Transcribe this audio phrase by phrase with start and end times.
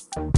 [0.00, 0.30] Hey,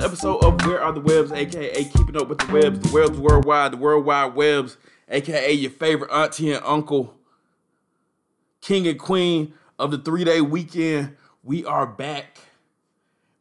[0.00, 3.18] another episode of Where Are the Webbs, aka Keeping Up with the Webbs, the Webbs
[3.18, 4.78] Worldwide, the Worldwide Webbs,
[5.10, 7.14] aka your favorite auntie and uncle,
[8.62, 11.16] king and queen of the three day weekend.
[11.42, 12.38] We are back.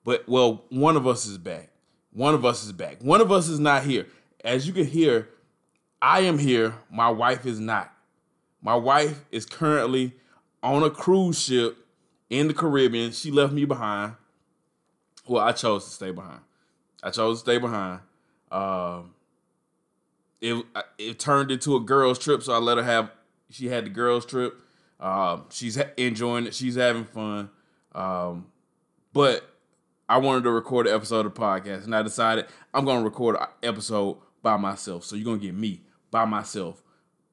[0.03, 1.70] But, well, one of us is back.
[2.12, 3.02] One of us is back.
[3.02, 4.08] One of us is not here.
[4.44, 5.30] As you can hear,
[6.02, 6.73] I am here.
[6.91, 7.94] My wife is not.
[8.62, 10.14] My wife is currently
[10.62, 11.78] on a cruise ship
[12.30, 13.12] in the Caribbean.
[13.12, 14.16] She left me behind.
[15.26, 16.41] Well, I chose to stay behind.
[17.03, 18.02] I chose to stay behind.
[18.52, 19.14] Um,
[20.42, 20.66] it
[20.97, 23.11] it turned into a girls trip, so I let her have.
[23.50, 24.59] She had the girls trip.
[25.00, 26.53] Um, she's enjoying it.
[26.53, 27.50] She's having fun.
[27.94, 28.47] Um,
[29.14, 29.50] but
[30.08, 33.03] I wanted to record an episode of the podcast, and I decided I'm going to
[33.03, 35.03] record an episode by myself.
[35.05, 36.81] So you're going to get me by myself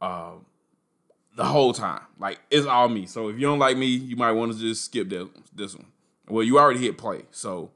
[0.01, 0.47] um,
[1.37, 2.03] the whole time.
[2.19, 3.07] Like it's all me.
[3.07, 5.87] So if you don't like me, you might want to just skip this this one.
[6.29, 7.71] Well, you already hit play, so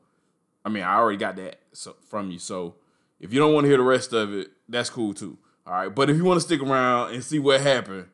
[0.65, 1.61] I mean, I already got that
[2.09, 2.39] from you.
[2.39, 2.75] So
[3.19, 5.39] if you don't want to hear the rest of it, that's cool too.
[5.67, 5.95] All right.
[5.95, 8.07] But if you want to stick around and see what happened,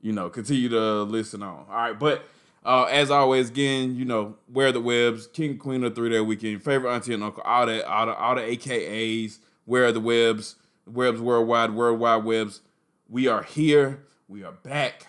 [0.00, 1.66] you know, continue to listen on.
[1.68, 1.98] All right.
[1.98, 2.24] But
[2.64, 6.62] uh, as always, again, you know, where the webs, king queen of three day weekend,
[6.62, 10.56] favorite auntie and uncle, all the all the all the AKAs, where are the webs,
[10.86, 12.60] webs worldwide, worldwide webs.
[13.08, 14.04] We are here.
[14.28, 15.06] We are back.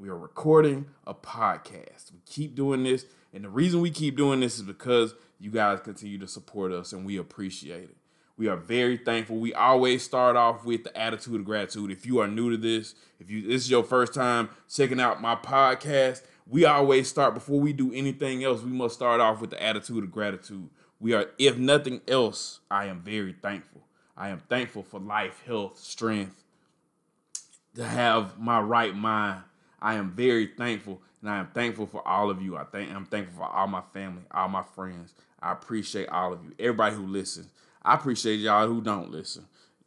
[0.00, 2.12] We are recording a podcast.
[2.12, 3.04] We keep doing this,
[3.34, 6.92] and the reason we keep doing this is because you guys continue to support us
[6.92, 7.96] and we appreciate it.
[8.36, 9.38] We are very thankful.
[9.38, 11.90] We always start off with the attitude of gratitude.
[11.90, 15.20] If you are new to this, if you this is your first time checking out
[15.20, 18.62] my podcast, we always start before we do anything else.
[18.62, 20.70] We must start off with the attitude of gratitude.
[21.00, 23.82] We are, if nothing else, I am very thankful.
[24.16, 26.44] I am thankful for life, health, strength,
[27.74, 29.42] to have my right mind.
[29.80, 32.56] I am very thankful, and I am thankful for all of you.
[32.56, 35.14] I think I'm thankful for all my family, all my friends.
[35.40, 37.48] I appreciate all of you, everybody who listens.
[37.82, 39.44] I appreciate y'all who don't listen.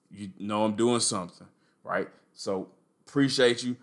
[0.10, 1.48] You know I'm doing something,
[1.84, 2.08] right?
[2.34, 2.70] So
[3.08, 3.76] appreciate you.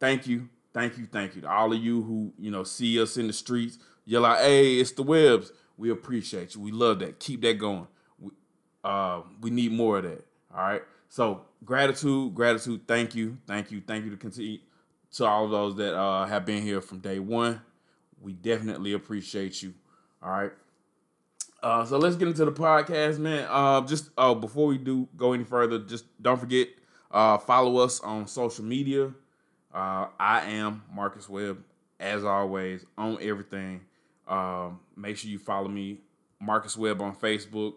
[0.00, 0.48] Thank you.
[0.72, 1.06] Thank you.
[1.06, 3.78] Thank you to all of you who, you know, see us in the streets.
[4.04, 5.52] You're like, hey, it's the webs.
[5.76, 6.60] We appreciate you.
[6.60, 7.20] We love that.
[7.20, 7.86] Keep that going.
[8.18, 8.30] We,
[8.82, 10.26] uh, we need more of that.
[10.52, 10.82] All right.
[11.08, 12.82] So gratitude, gratitude.
[12.86, 13.38] Thank you.
[13.46, 13.80] Thank you.
[13.86, 14.58] Thank you to continue
[15.14, 17.60] to all of those that uh, have been here from day one.
[18.20, 19.74] We definitely appreciate you.
[20.22, 20.52] All right.
[21.62, 23.46] Uh, so let's get into the podcast, man.
[23.50, 26.68] Uh, just uh, before we do go any further, just don't forget
[27.10, 29.12] uh, follow us on social media.
[29.72, 31.62] Uh, I am Marcus Webb,
[31.98, 33.80] as always, on everything.
[34.28, 36.00] Um, make sure you follow me,
[36.40, 37.74] Marcus Webb on Facebook,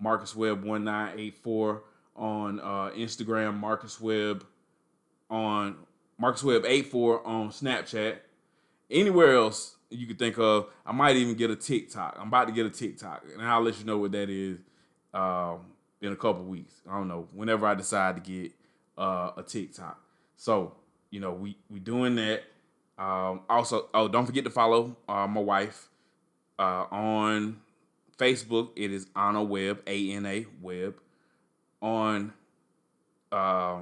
[0.00, 1.84] Marcus Webb one nine eight four
[2.16, 4.44] on uh, Instagram, Marcus Webb
[5.30, 5.76] on
[6.22, 8.18] Marcus Webb eight four on Snapchat.
[8.88, 10.68] Anywhere else, you could think of.
[10.86, 12.16] I might even get a TikTok.
[12.16, 14.60] I'm about to get a TikTok, and I'll let you know what that is
[15.12, 15.62] um,
[16.00, 16.74] in a couple weeks.
[16.88, 18.52] I don't know whenever I decide to get
[18.96, 20.00] uh, a TikTok.
[20.36, 20.76] So
[21.10, 22.44] you know we we doing that.
[22.96, 25.88] Um, also, oh, don't forget to follow uh, my wife
[26.56, 27.60] uh, on
[28.16, 28.70] Facebook.
[28.76, 30.94] It is Anna Webb, A N A Webb.
[31.80, 32.32] On
[33.32, 33.78] uh,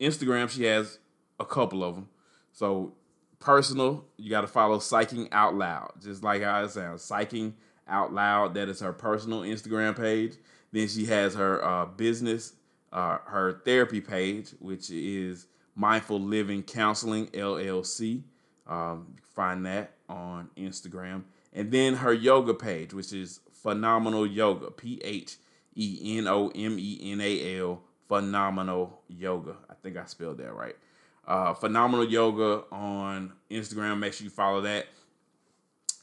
[0.00, 0.98] Instagram, she has
[1.38, 2.08] a couple of them.
[2.52, 2.94] So
[3.40, 7.02] personal, you got to follow Psyching Out Loud, just like how it sounds.
[7.02, 7.54] Psyching
[7.88, 10.34] Out Loud, that is her personal Instagram page.
[10.72, 12.54] Then she has her uh, business,
[12.92, 18.22] uh, her therapy page, which is Mindful Living Counseling LLC.
[18.66, 21.24] Um, find that on Instagram.
[21.52, 25.36] And then her yoga page, which is Phenomenal Yoga, P H
[25.76, 29.56] E N O M E N A L, Phenomenal Yoga.
[29.70, 30.76] I think I spelled that right.
[31.26, 33.98] Uh, phenomenal yoga on Instagram.
[33.98, 34.86] Make sure you follow that.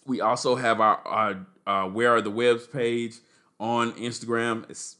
[0.06, 3.16] We also have our, our uh, Where Are the Webbs page
[3.60, 4.70] on Instagram.
[4.70, 4.98] It's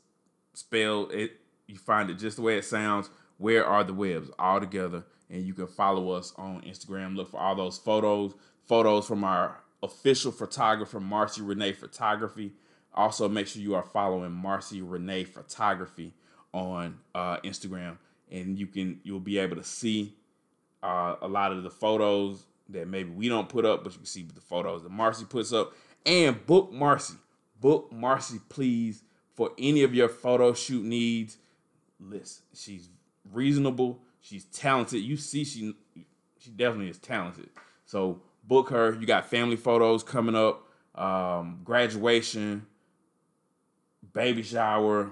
[0.54, 1.40] spelled it.
[1.68, 3.10] You find it just the way it sounds.
[3.38, 5.04] Where are the webs all together?
[5.30, 7.16] And you can follow us on Instagram.
[7.16, 8.34] Look for all those photos,
[8.68, 12.52] photos from our official photographer, Marcy Renee Photography.
[12.94, 16.14] Also, make sure you are following Marcy Renee Photography
[16.54, 17.98] on uh, Instagram
[18.32, 20.16] and you can you'll be able to see
[20.82, 24.06] uh, a lot of the photos that maybe we don't put up, but you can
[24.06, 25.74] see the photos that Marcy puts up.
[26.06, 27.16] And book Marcy,
[27.60, 29.04] Book Marcy, please,
[29.36, 31.38] for any of your photo shoot needs.
[32.00, 32.90] Listen, she's
[33.32, 34.00] reasonable.
[34.22, 35.02] She's talented.
[35.02, 35.76] You see, she
[36.40, 37.50] she definitely is talented.
[37.86, 38.96] So book her.
[39.00, 42.66] You got family photos coming up, um, graduation,
[44.14, 45.12] baby shower,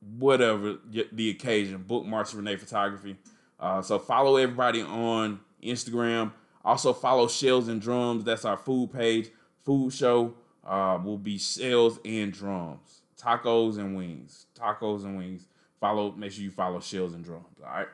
[0.00, 0.78] whatever
[1.12, 1.82] the occasion.
[1.82, 3.16] Book Marcy Renee Photography.
[3.58, 6.32] Uh, so follow everybody on Instagram.
[6.64, 8.24] Also follow Shells and Drums.
[8.24, 9.30] That's our food page.
[9.64, 10.34] Food show
[10.66, 13.02] uh, will be Shells and Drums.
[13.20, 14.46] Tacos and wings.
[14.54, 15.46] Tacos and wings.
[15.80, 16.12] Follow.
[16.12, 17.46] Make sure you follow Shells and Drums.
[17.64, 17.88] All right.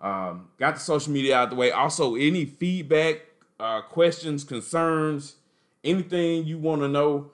[0.00, 1.70] Um, got the social media out the way.
[1.70, 3.20] Also, any feedback,
[3.58, 5.36] uh, questions, concerns,
[5.84, 7.30] anything you want to know.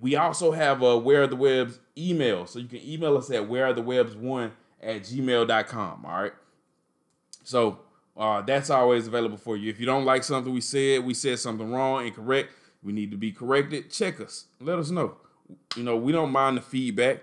[0.00, 2.46] We also have a Where the Webbs email.
[2.46, 4.52] So you can email us at where are the webs one
[4.82, 6.04] at gmail.com.
[6.04, 6.32] All right.
[7.44, 7.78] So
[8.16, 9.70] uh, that's always available for you.
[9.70, 12.50] If you don't like something we said, we said something wrong, incorrect,
[12.82, 14.46] we need to be corrected, check us.
[14.60, 15.16] Let us know.
[15.76, 17.22] You know, we don't mind the feedback.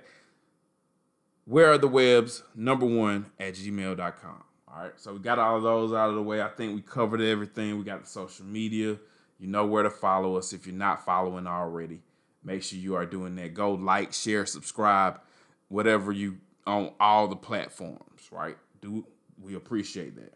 [1.45, 2.43] Where are the webs?
[2.55, 4.43] Number one at gmail.com.
[4.67, 6.41] All right, so we got all of those out of the way.
[6.41, 7.77] I think we covered everything.
[7.77, 8.97] We got the social media.
[9.39, 11.99] You know where to follow us if you're not following already.
[12.43, 13.53] Make sure you are doing that.
[13.53, 15.19] Go like, share, subscribe,
[15.69, 18.57] whatever you on all the platforms, right?
[18.81, 19.05] Do
[19.41, 20.33] we appreciate that.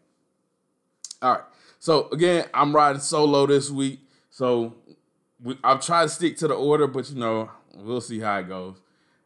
[1.22, 1.44] All right.
[1.78, 4.00] So again, I'm riding solo this week.
[4.30, 4.74] So
[5.42, 8.48] we, I've tried to stick to the order, but you know, we'll see how it
[8.48, 8.76] goes.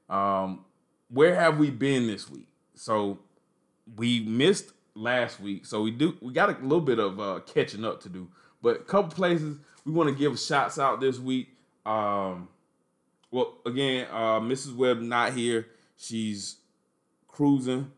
[0.09, 0.65] Um,
[1.09, 2.49] where have we been this week?
[2.75, 3.19] So
[3.97, 7.85] we missed last week, so we do we got a little bit of uh, catching
[7.85, 8.29] up to do.
[8.63, 11.49] But a couple places we want to give shots out this week.
[11.85, 12.49] Um,
[13.33, 14.77] well, again, uh, Mrs.
[14.77, 15.67] Webb not here.
[15.97, 16.57] She's
[17.27, 17.91] cruising.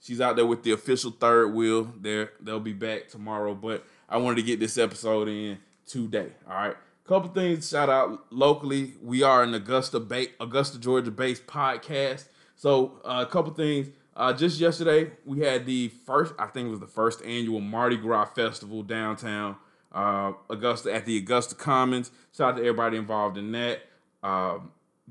[0.00, 1.92] She's out there with the official third wheel.
[1.98, 3.54] There, they'll be back tomorrow.
[3.54, 6.32] But I wanted to get this episode in today.
[6.48, 6.76] All right.
[7.04, 8.94] Couple things shout out locally.
[9.02, 9.96] We are an Augusta,
[10.38, 12.26] Augusta, Georgia based podcast.
[12.54, 13.88] So uh, a couple things.
[14.14, 17.96] Uh, just yesterday, we had the first, I think it was the first annual Mardi
[17.96, 19.56] Gras festival downtown
[19.90, 22.10] uh, Augusta at the Augusta Commons.
[22.36, 23.82] Shout out to everybody involved in that.
[24.22, 24.58] Uh,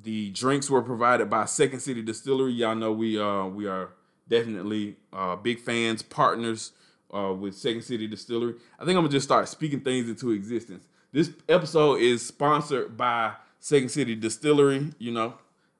[0.03, 2.53] the drinks were provided by Second City Distillery.
[2.53, 3.89] Y'all know we uh, we are
[4.27, 6.71] definitely uh, big fans, partners
[7.13, 8.55] uh, with Second City Distillery.
[8.79, 10.87] I think I'm gonna just start speaking things into existence.
[11.11, 14.91] This episode is sponsored by Second City Distillery.
[14.97, 15.33] You know,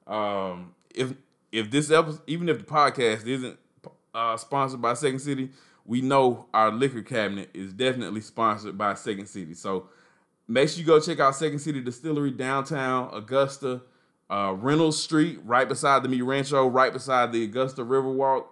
[0.06, 1.14] um, if
[1.50, 3.58] if this episode, even if the podcast isn't
[4.14, 5.50] uh, sponsored by Second City,
[5.84, 9.54] we know our liquor cabinet is definitely sponsored by Second City.
[9.54, 9.88] So
[10.46, 13.82] make sure you go check out Second City Distillery downtown Augusta,
[14.32, 18.46] uh, Reynolds Street, right beside the Mi Rancho, right beside the Augusta Riverwalk.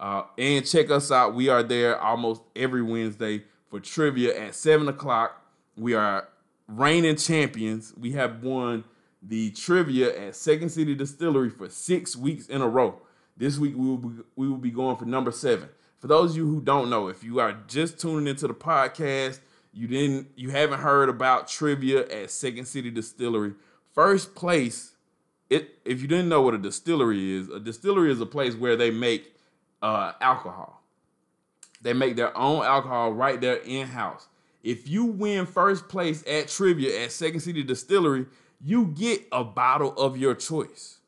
[0.00, 1.34] Uh, and check us out.
[1.34, 5.42] We are there almost every Wednesday for trivia at seven o'clock.
[5.76, 6.28] We are
[6.68, 7.92] reigning champions.
[7.98, 8.84] We have won
[9.22, 13.00] the trivia at Second City Distillery for six weeks in a row.
[13.36, 15.68] This week we will be, we will be going for number seven.
[15.98, 19.40] For those of you who don't know, if you are just tuning into the podcast,
[19.72, 23.52] you didn't you haven't heard about trivia at Second City Distillery.
[23.94, 24.95] First place,
[25.50, 28.76] it if you didn't know what a distillery is, a distillery is a place where
[28.76, 29.34] they make
[29.82, 30.82] uh, alcohol.
[31.82, 34.28] They make their own alcohol right there in house.
[34.62, 38.26] If you win first place at trivia at Second City Distillery,
[38.60, 40.98] you get a bottle of your choice.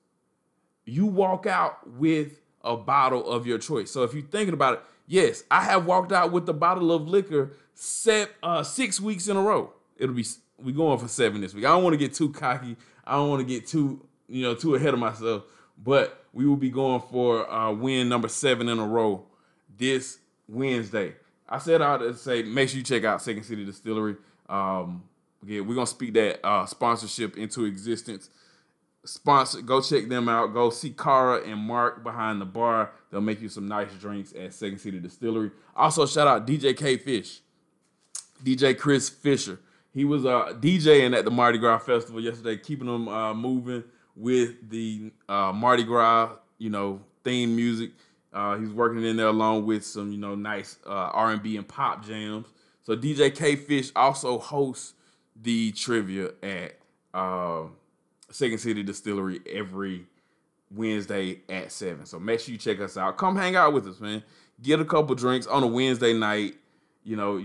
[0.85, 3.91] You walk out with a bottle of your choice.
[3.91, 7.09] So if you're thinking about it, yes, I have walked out with a bottle of
[7.09, 9.73] liquor set, uh, six weeks in a row.
[9.97, 10.25] It'll be
[10.63, 11.65] we going for seven this week.
[11.65, 12.77] I don't want to get too cocky.
[13.05, 15.45] I don't want to get too you know too ahead of myself.
[15.83, 19.25] But we will be going for uh, win number seven in a row
[19.77, 20.19] this
[20.49, 21.15] Wednesday.
[21.49, 24.17] I said I would say make sure you check out Second City Distillery.
[24.49, 25.05] Um,
[25.43, 28.31] Again, we're gonna speak that uh, sponsorship into existence.
[29.05, 30.53] Sponsor, go check them out.
[30.53, 32.91] Go see Cara and Mark behind the bar.
[33.11, 35.53] They'll make you some nice drinks at Second City Distillery.
[35.77, 37.41] Also, shout out DJ K Fish,
[38.43, 39.61] DJ Chris Fisher.
[39.95, 43.85] He was uh, DJing at the Mardi Gras Festival yesterday, keeping them uh, moving
[44.19, 47.93] with the uh, Mardi Gras, you know, theme music.
[48.33, 52.05] Uh, he's working in there along with some, you know, nice uh, R&B and pop
[52.05, 52.47] jams.
[52.83, 54.95] So DJ K Fish also hosts
[55.41, 56.77] the trivia at
[57.15, 57.65] uh,
[58.31, 60.07] Second City Distillery every
[60.71, 62.05] Wednesday at seven.
[62.07, 63.17] So make sure you check us out.
[63.17, 64.23] Come hang out with us, man.
[64.61, 66.57] Get a couple drinks on a Wednesday night.
[67.05, 67.43] You know,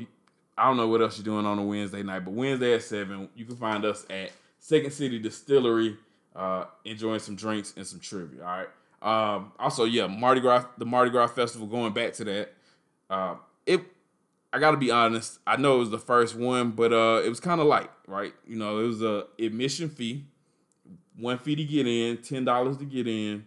[0.57, 3.29] I don't know what else you're doing on a Wednesday night, but Wednesday at seven,
[3.35, 5.97] you can find us at Second City Distillery,
[6.35, 8.41] uh, enjoying some drinks and some trivia.
[8.43, 8.69] All right.
[9.01, 11.67] Um, also, yeah, Mardi Gras, the Mardi Gras Festival.
[11.67, 12.53] Going back to that,
[13.09, 13.35] uh,
[13.65, 13.81] it
[14.53, 15.39] I got to be honest.
[15.47, 18.33] I know it was the first one, but uh, it was kind of light, right?
[18.47, 20.25] You know, it was a admission fee,
[21.17, 23.45] one fee to get in, ten dollars to get in,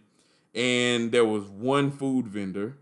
[0.53, 2.77] and there was one food vendor,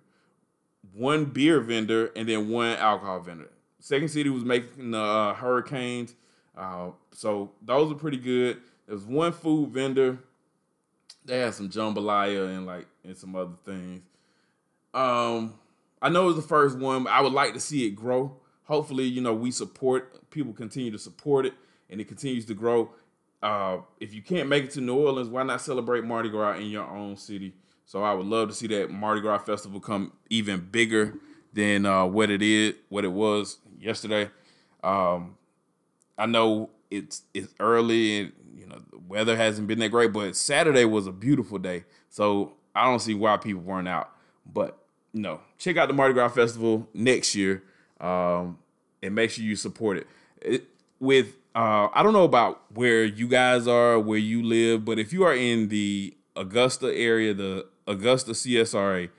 [0.92, 3.52] one beer vendor, and then one alcohol vendor.
[3.80, 6.16] Second City was making the uh, Hurricanes,
[6.58, 8.58] uh, so those are pretty good.
[8.86, 10.20] There was one food vendor.
[11.24, 14.04] They had some jambalaya and like and some other things.
[14.94, 15.56] Um,
[16.02, 17.08] I know it was the first one.
[17.08, 18.38] I would like to see it grow.
[18.66, 21.54] Hopefully, you know, we support people continue to support it
[21.90, 22.92] and it continues to grow.
[23.42, 26.68] Uh, if you can't make it to New Orleans, why not celebrate Mardi Gras in
[26.68, 27.54] your own city?
[27.86, 31.16] So I would love to see that Mardi Gras festival come even bigger
[31.54, 34.30] than uh, what it is, what it was yesterday.
[34.84, 35.38] Um,
[36.18, 38.32] I know it's it's early and
[39.08, 41.86] weather hasn't been that great, but Saturday was a beautiful day.
[42.10, 44.12] So I don't see why people weren't out.
[44.52, 44.78] But
[45.14, 47.64] no, check out the Mardi Gras festival next year,
[48.00, 48.60] um,
[49.02, 50.08] and make sure you support it.
[50.42, 50.66] it
[51.00, 55.14] with uh, I don't know about where you guys are, where you live, but if
[55.14, 59.10] you are in the Augusta area, the Augusta CSRA,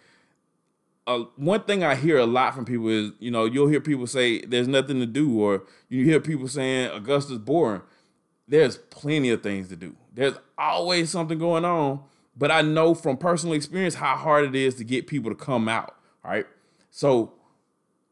[1.07, 4.07] uh, one thing I hear a lot from people is, you know, you'll hear people
[4.07, 7.81] say there's nothing to do, or you hear people saying Augusta's boring.
[8.49, 9.97] There's plenty of things to do.
[10.13, 12.01] There's always something going on,
[12.37, 15.69] but I know from personal experience how hard it is to get people to come
[15.69, 15.95] out.
[16.25, 16.47] Right,
[16.91, 17.35] so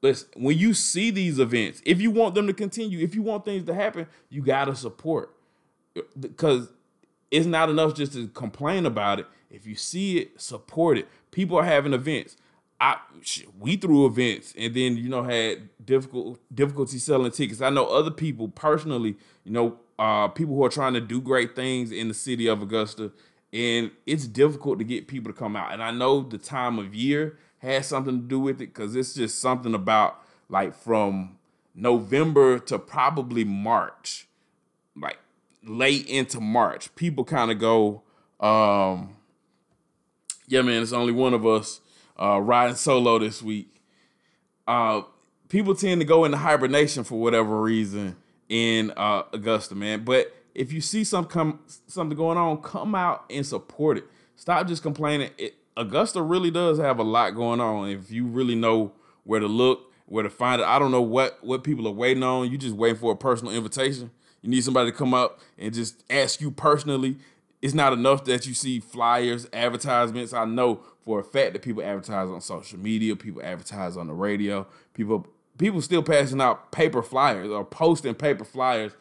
[0.03, 3.45] listen, when you see these events, if you want them to continue, if you want
[3.45, 5.35] things to happen, you gotta support
[6.19, 6.69] because
[7.31, 9.27] it's not enough just to complain about it.
[9.51, 11.09] If you see it, support it.
[11.31, 12.37] People are having events.
[12.81, 12.99] I
[13.59, 17.61] we threw events and then you know had difficult difficulty selling tickets.
[17.61, 21.55] I know other people personally, you know, uh, people who are trying to do great
[21.55, 23.13] things in the city of Augusta,
[23.53, 25.73] and it's difficult to get people to come out.
[25.73, 29.15] And I know the time of year has something to do with it because it's
[29.15, 31.39] just something about like from
[31.75, 34.27] November to probably March,
[34.97, 35.19] like
[35.63, 38.03] late into March, people kind of go,
[38.41, 39.17] um,
[40.47, 41.81] yeah, man, it's only one of us
[42.21, 43.83] uh, riding solo this week.
[44.67, 45.03] Uh,
[45.49, 48.17] people tend to go into hibernation for whatever reason
[48.49, 50.05] in uh, Augusta, man.
[50.05, 54.05] But if you see some come something going on, come out and support it.
[54.37, 55.31] Stop just complaining.
[55.39, 57.89] It, Augusta really does have a lot going on.
[57.89, 58.93] If you really know
[59.25, 62.23] where to look, where to find it, I don't know what what people are waiting
[62.23, 62.51] on.
[62.51, 64.11] You just waiting for a personal invitation.
[64.43, 67.17] You need somebody to come up and just ask you personally.
[67.63, 70.35] It's not enough that you see flyers, advertisements.
[70.35, 74.13] I know for a fact that people advertise on social media, people advertise on the
[74.13, 75.27] radio, people
[75.59, 78.93] people still passing out paper flyers or posting paper flyers.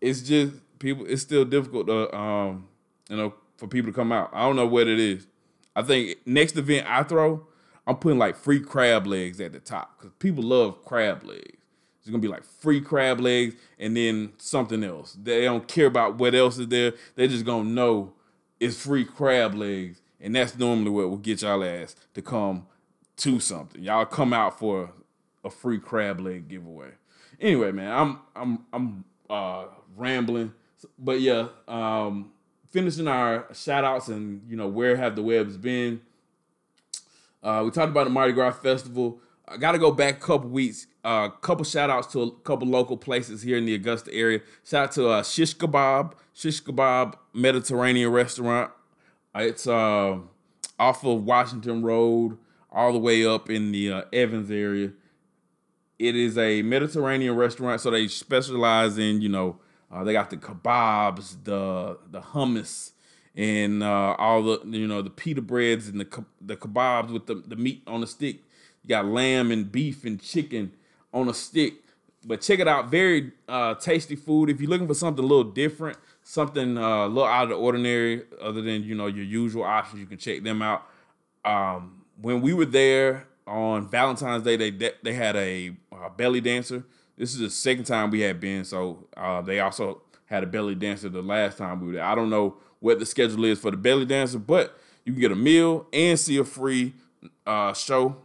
[0.00, 1.06] It's just people.
[1.06, 2.68] It's still difficult to um
[3.08, 4.30] you know for people to come out.
[4.32, 5.26] I don't know what it is.
[5.76, 7.46] I think next event I throw,
[7.86, 11.58] I'm putting like free crab legs at the top because people love crab legs.
[12.00, 15.16] It's gonna be like free crab legs and then something else.
[15.20, 16.92] They don't care about what else is there.
[17.16, 18.12] They just gonna know
[18.60, 22.66] it's free crab legs, and that's normally what will get y'all ass to come
[23.16, 23.82] to something.
[23.82, 24.92] Y'all come out for
[25.44, 26.90] a free crab leg giveaway.
[27.40, 29.64] Anyway, man, I'm I'm I'm uh,
[29.96, 30.52] rambling,
[30.98, 32.32] but yeah, um,
[32.70, 36.00] finishing our shout outs and you know where have the webs been.
[37.42, 39.20] Uh, we talked about the Mardi Gras festival.
[39.46, 40.86] I got to go back a couple weeks.
[41.04, 44.40] A uh, couple shout outs to a couple local places here in the Augusta area.
[44.64, 48.70] Shout out to uh, Shish Kebab, Shish Kebab Mediterranean restaurant.
[49.36, 50.18] Uh, it's uh,
[50.78, 52.38] off of Washington Road,
[52.72, 54.92] all the way up in the uh, Evans area.
[55.98, 59.58] It is a Mediterranean restaurant, so they specialize in you know
[59.92, 62.92] uh, they got the kebabs, the the hummus,
[63.36, 67.36] and uh, all the you know the pita breads and the the kebabs with the,
[67.46, 68.40] the meat on the stick.
[68.82, 70.72] You got lamb and beef and chicken
[71.12, 71.74] on a stick.
[72.26, 74.48] But check it out, very uh, tasty food.
[74.48, 77.54] If you're looking for something a little different, something uh, a little out of the
[77.56, 80.86] ordinary, other than you know your usual options, you can check them out.
[81.44, 84.70] Um, when we were there on Valentine's Day, they
[85.02, 86.84] they had a, a belly dancer
[87.16, 90.74] this is the second time we had been, so uh, they also had a belly
[90.74, 92.04] dancer the last time we were there.
[92.04, 95.32] I don't know what the schedule is for the belly dancer, but you can get
[95.32, 96.92] a meal and see a free
[97.46, 98.16] uh, show.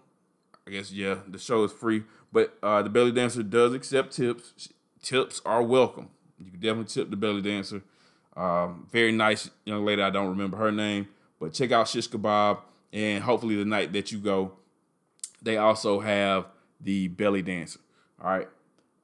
[0.66, 4.70] I guess yeah, the show is free, but uh, the belly dancer does accept tips.
[5.04, 6.10] Tips are welcome.
[6.40, 7.84] You can definitely tip the belly dancer.
[8.36, 10.02] Um, very nice young lady.
[10.02, 11.08] I don't remember her name,
[11.40, 12.60] but check out Shish Kebab,
[12.92, 14.54] and hopefully the night that you go,
[15.42, 16.46] they also have
[16.79, 17.79] the belly dancer.
[18.21, 18.48] All right.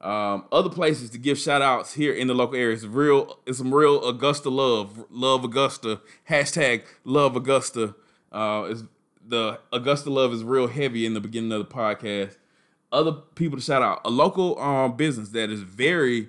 [0.00, 2.86] Um, other places to give shout outs here in the local areas.
[2.86, 5.04] Real, it's some real Augusta love.
[5.10, 6.00] Love Augusta.
[6.28, 7.94] Hashtag love Augusta.
[8.30, 8.84] Uh, is
[9.26, 12.36] the Augusta love is real heavy in the beginning of the podcast.
[12.92, 14.00] Other people to shout out.
[14.04, 16.28] A local um, business that is very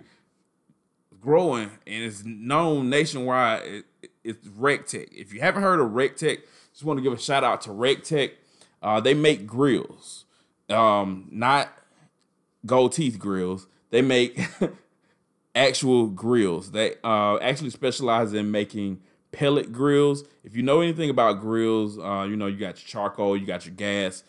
[1.19, 3.83] growing and is known nationwide
[4.27, 5.07] it's RecTec.
[5.13, 6.39] If you haven't heard of RecTec,
[6.73, 8.31] just want to give a shout out to RecTec.
[8.83, 10.25] Uh, they make grills,
[10.69, 11.69] um, not
[12.65, 13.67] gold teeth grills.
[13.89, 14.39] They make
[15.55, 16.71] actual grills.
[16.71, 20.23] They uh, actually specialize in making pellet grills.
[20.43, 23.65] If you know anything about grills, uh, you know you got your charcoal, you got
[23.65, 24.23] your gas.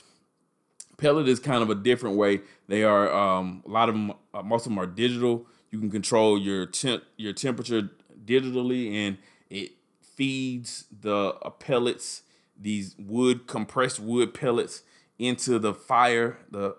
[0.97, 2.41] Pellet is kind of a different way.
[2.67, 5.47] They are um, a lot of them, uh, most of them are digital.
[5.71, 7.91] You can control your temp, your temperature
[8.25, 9.19] digitally, and
[9.49, 12.23] it feeds the uh, pellets,
[12.59, 14.83] these wood compressed wood pellets,
[15.19, 16.77] into the fire, the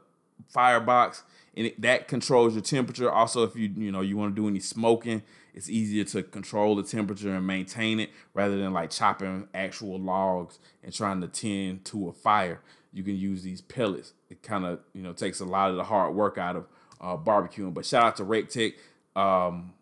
[0.47, 1.23] firebox,
[1.55, 3.11] and it, that controls your temperature.
[3.11, 6.75] Also, if you you know you want to do any smoking, it's easier to control
[6.75, 11.85] the temperature and maintain it rather than like chopping actual logs and trying to tend
[11.85, 12.61] to a fire.
[12.93, 14.13] You can use these pellets.
[14.29, 16.67] It kind of you know takes a lot of the hard work out of
[17.01, 17.73] uh, barbecuing.
[17.73, 18.73] But shout out to RecTec.
[19.15, 19.73] Um,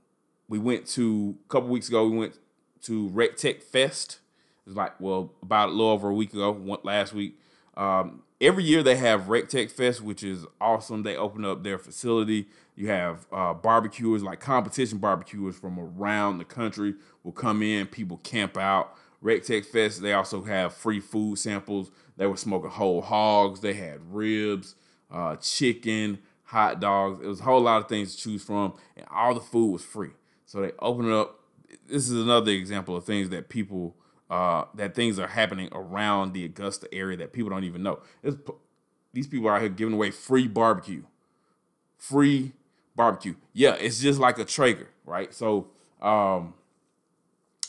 [0.49, 2.07] we went to a couple weeks ago.
[2.07, 2.37] We went
[2.83, 4.19] to RecTec Fest.
[4.65, 6.51] It was like well about a little over a week ago.
[6.51, 7.39] One, last week.
[7.75, 11.03] Um, every year they have RecTec Fest, which is awesome.
[11.03, 12.47] They open up their facility.
[12.75, 17.87] You have uh, barbecuers, like competition barbecuers from around the country will come in.
[17.87, 18.95] People camp out.
[19.23, 21.89] RecTec Fest, they also have free food samples.
[22.17, 23.61] They were smoking whole hogs.
[23.61, 24.75] They had ribs,
[25.11, 27.19] uh, chicken, hot dogs.
[27.23, 29.83] It was a whole lot of things to choose from, and all the food was
[29.83, 30.11] free.
[30.45, 31.39] So they opened it up.
[31.87, 33.95] This is another example of things that people
[34.29, 37.99] uh, that things are happening around the Augusta area that people don't even know.
[38.23, 38.35] It's,
[39.13, 41.03] these people are out here giving away free barbecue,
[41.97, 42.53] free
[42.95, 43.35] barbecue.
[43.53, 45.33] Yeah, it's just like a Traeger, right?
[45.33, 45.67] So,
[46.01, 46.53] um,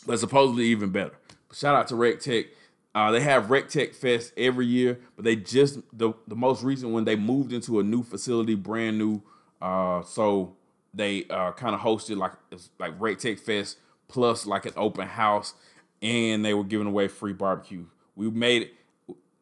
[0.06, 1.14] but supposedly even better.
[1.52, 2.46] Shout out to RecTec.
[2.94, 7.04] Uh, they have RecTec Fest every year, but they just the the most recent one
[7.04, 9.22] they moved into a new facility, brand new.
[9.62, 10.56] Uh, so
[10.92, 12.32] they uh, kind of hosted like
[12.78, 15.54] like RecTec Fest plus like an open house
[16.02, 17.86] and they were giving away free barbecue.
[18.14, 18.74] We made it.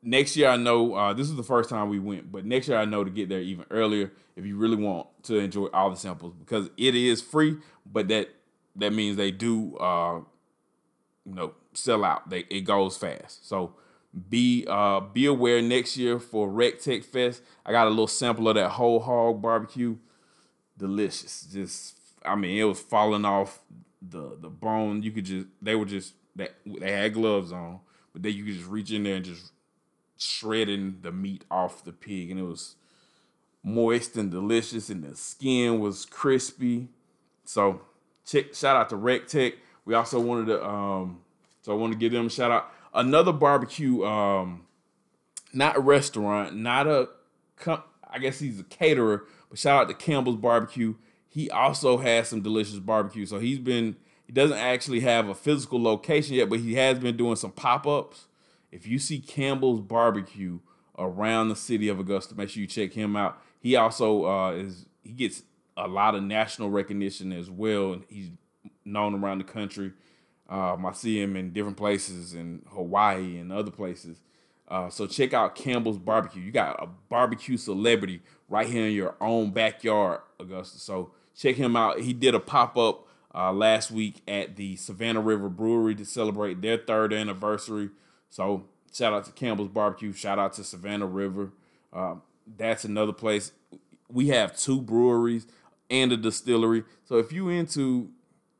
[0.03, 2.79] Next year, I know uh, this is the first time we went, but next year
[2.79, 5.97] I know to get there even earlier if you really want to enjoy all the
[5.97, 7.57] samples because it is free,
[7.91, 8.29] but that
[8.77, 10.21] that means they do, uh,
[11.25, 12.29] you know, sell out.
[12.31, 13.49] They it goes fast.
[13.49, 13.75] So
[14.29, 17.43] be uh, be aware next year for RecTec Fest.
[17.65, 19.97] I got a little sample of that whole hog barbecue.
[20.79, 21.49] Delicious.
[21.51, 23.61] Just I mean, it was falling off
[24.03, 25.03] the the bone.
[25.03, 27.81] You could just they were just that they had gloves on,
[28.13, 29.53] but then you could just reach in there and just
[30.19, 32.77] shredding the meat off the pig, and it was
[33.63, 36.89] moist and delicious, and the skin was crispy.
[37.45, 37.83] So
[38.25, 39.55] check shout out to Rec Tec.
[39.85, 41.21] We also wanted to um
[41.67, 42.71] so I want to give them a shout out.
[42.95, 44.67] Another barbecue, um,
[45.53, 47.09] not a restaurant, not a
[47.67, 50.95] I guess he's a caterer, but shout out to Campbell's Barbecue.
[51.29, 53.27] He also has some delicious barbecue.
[53.27, 57.17] So he's been he doesn't actually have a physical location yet, but he has been
[57.17, 58.27] doing some pop ups.
[58.73, 60.59] If you see Campbell's Barbecue
[60.99, 63.41] around the city of Augusta, make sure you check him out.
[63.61, 65.43] He also uh, is he gets
[65.77, 67.93] a lot of national recognition as well.
[67.93, 68.31] and He's
[68.85, 69.93] known around the country.
[70.49, 74.23] Um, I see him in different places in Hawaii and other places.
[74.69, 76.43] Uh, so check out Campbell's Barbecue.
[76.43, 80.79] You got a barbecue celebrity right here in your own backyard, Augusta.
[80.79, 82.01] So check him out.
[82.01, 83.06] He did a pop up
[83.37, 87.91] uh, last week at the Savannah River Brewery to celebrate their third anniversary.
[88.31, 90.13] So shout out to Campbell's Barbecue.
[90.13, 91.51] Shout out to Savannah River.
[91.93, 92.17] Uh,
[92.57, 93.53] that's another place.
[94.11, 95.47] We have two breweries
[95.91, 96.85] and a distillery.
[97.05, 98.11] So if you into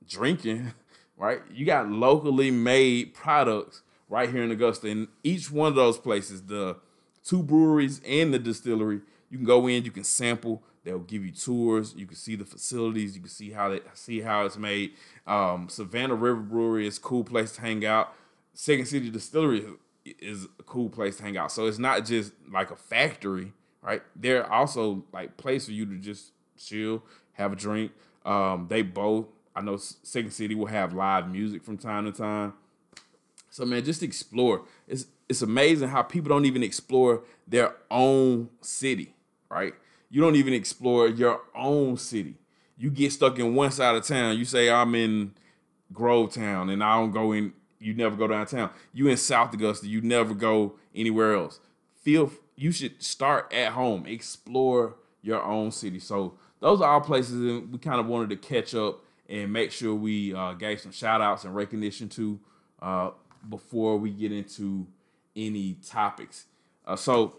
[0.07, 0.75] drinking,
[1.17, 4.89] right, you got locally made products right here in Augusta.
[4.89, 6.77] And each one of those places, the
[7.25, 9.01] two breweries and the distillery,
[9.37, 10.63] you can go in, you can sample.
[10.83, 11.95] They'll give you tours.
[11.95, 13.15] You can see the facilities.
[13.15, 14.93] You can see how they see how it's made.
[15.27, 18.15] Um, Savannah River Brewery is a cool place to hang out.
[18.55, 19.67] Second City Distillery
[20.05, 21.53] is a cool place to hang out.
[21.53, 24.03] So it's not just like a factory, right?
[24.15, 27.93] They're also like place for you to just chill, have a drink.
[28.25, 32.55] Um, they both, I know Second City will have live music from time to time.
[33.51, 34.63] So man, just explore.
[34.89, 39.15] It's it's amazing how people don't even explore their own city,
[39.49, 39.75] right?
[40.11, 42.35] you don't even explore your own city.
[42.79, 44.39] You get stuck in one side of town.
[44.39, 45.33] You say I'm in
[45.93, 47.53] Grovetown and I don't go in.
[47.79, 48.71] You never go downtown.
[48.93, 49.87] You in South Augusta.
[49.87, 51.61] You never go anywhere else.
[52.03, 54.07] Feel you should start at home.
[54.07, 55.99] Explore your own city.
[55.99, 59.73] So those are all places and we kind of wanted to catch up and make
[59.73, 62.39] sure we uh, gave some shout outs and recognition to
[62.81, 63.11] uh,
[63.49, 64.87] before we get into
[65.35, 66.47] any topics.
[66.87, 67.37] Uh, so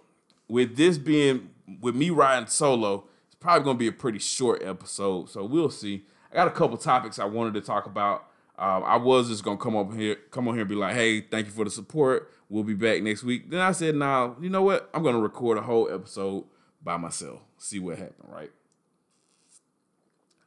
[0.49, 1.49] with this being
[1.81, 5.29] with me riding solo, it's probably gonna be a pretty short episode.
[5.29, 6.05] So we'll see.
[6.31, 8.25] I got a couple topics I wanted to talk about.
[8.57, 11.21] Um, I was just gonna come up here, come on here, and be like, "Hey,
[11.21, 12.31] thank you for the support.
[12.49, 14.89] We'll be back next week." Then I said, "Nah, you know what?
[14.93, 16.45] I'm gonna record a whole episode
[16.81, 17.41] by myself.
[17.57, 18.51] See what happened." Right.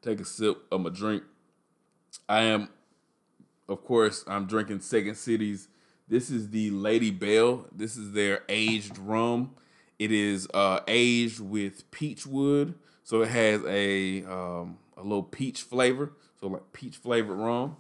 [0.03, 1.23] Take a sip of my drink.
[2.29, 2.69] I am,
[3.69, 5.69] of course, I'm drinking Second Cities.
[6.09, 7.67] This is the Lady Belle.
[7.71, 9.55] This is their aged rum.
[10.01, 15.61] It is uh, aged with peach wood, so it has a um, a little peach
[15.63, 17.77] flavor, so like peach flavored rum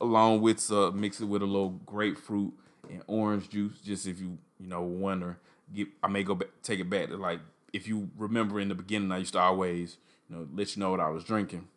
[0.00, 2.54] along with uh, mix it with a little grapefruit
[2.90, 3.80] and orange juice.
[3.80, 5.38] Just if you you know wonder,
[5.74, 7.40] get I may go back, take it back to like
[7.74, 9.98] if you remember in the beginning, I used to always
[10.30, 11.68] you know let you know what I was drinking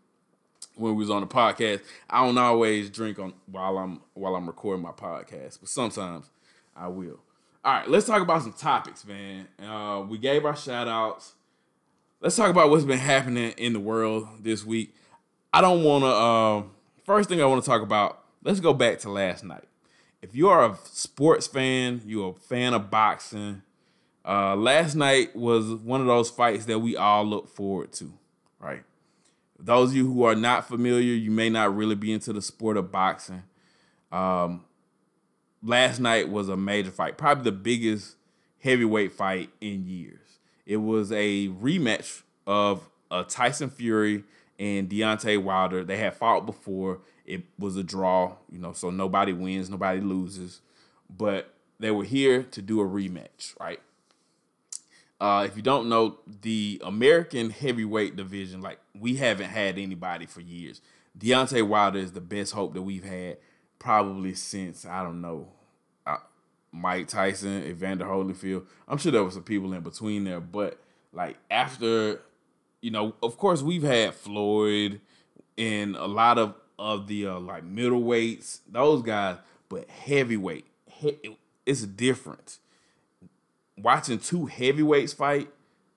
[0.76, 1.82] when we was on the podcast.
[2.10, 6.30] I don't always drink on while I'm while I'm recording my podcast, but sometimes
[6.78, 7.20] I will.
[7.64, 9.48] All right, let's talk about some topics, man.
[9.64, 11.34] Uh, we gave our shout outs.
[12.20, 14.96] Let's talk about what's been happening in the world this week.
[15.54, 16.08] I don't want to.
[16.08, 16.64] Uh,
[17.06, 19.66] first thing I want to talk about, let's go back to last night.
[20.24, 23.62] If you are a sports fan, you're a fan of boxing,
[24.26, 28.12] uh, last night was one of those fights that we all look forward to,
[28.60, 28.84] right?
[29.60, 32.78] Those of you who are not familiar, you may not really be into the sport
[32.78, 33.44] of boxing.
[34.12, 34.66] Um,
[35.64, 38.16] last night was a major fight, probably the biggest
[38.60, 40.40] heavyweight fight in years.
[40.66, 44.24] It was a rematch of uh, Tyson Fury
[44.60, 45.84] and Deontay Wilder.
[45.84, 47.00] They had fought before.
[47.26, 50.62] It was a draw, you know, so nobody wins, nobody loses.
[51.10, 53.80] But they were here to do a rematch, right?
[55.20, 60.42] Uh, if you don't know, the American heavyweight division, like we haven't had anybody for
[60.42, 60.82] years.
[61.18, 63.38] Deontay Wilder is the best hope that we've had
[63.82, 65.48] probably since I don't know
[66.06, 66.18] uh,
[66.72, 68.66] Mike Tyson, Evander Holyfield.
[68.88, 70.80] I'm sure there was some people in between there, but
[71.12, 72.22] like after
[72.82, 75.02] you know, of course, we've had Floyd
[75.58, 79.38] and a lot of of the uh, like middleweights, those guys,
[79.70, 81.18] but heavyweight, he,
[81.66, 82.60] it's different.
[83.78, 85.50] Watching two heavyweights fight,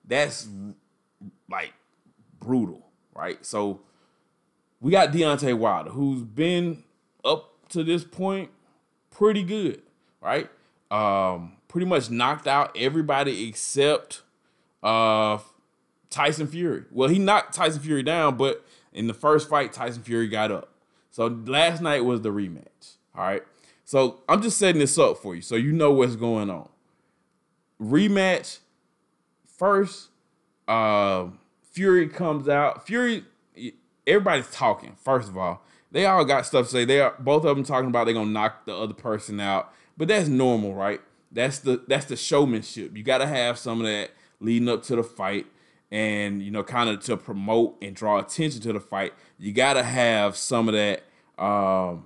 [0.03, 0.47] that's
[1.49, 1.73] like
[2.39, 3.43] brutal, right?
[3.45, 3.81] So
[4.81, 6.83] we got Deontay Wilder, who's been
[7.23, 8.49] up to this point
[9.11, 9.81] pretty good,
[10.21, 10.49] right?
[10.91, 14.21] Um, pretty much knocked out everybody except
[14.83, 15.39] uh
[16.09, 16.83] Tyson Fury.
[16.91, 20.69] Well, he knocked Tyson Fury down, but in the first fight, Tyson Fury got up.
[21.11, 22.95] So last night was the rematch.
[23.15, 23.43] All right.
[23.83, 26.69] So I'm just setting this up for you so you know what's going on.
[27.81, 28.59] Rematch
[29.45, 30.09] first,
[30.67, 31.27] uh,
[31.71, 32.87] Fury comes out.
[32.87, 33.25] Fury,
[34.07, 35.63] everybody's talking, first of all.
[35.91, 36.85] They all got stuff to say.
[36.85, 39.73] They are both of them talking about they're gonna knock the other person out.
[39.97, 41.01] But that's normal, right?
[41.31, 42.95] That's the that's the showmanship.
[42.95, 45.47] You gotta have some of that leading up to the fight
[45.91, 49.73] and you know kind of to promote and draw attention to the fight you got
[49.73, 51.03] to have some of that
[51.37, 52.05] um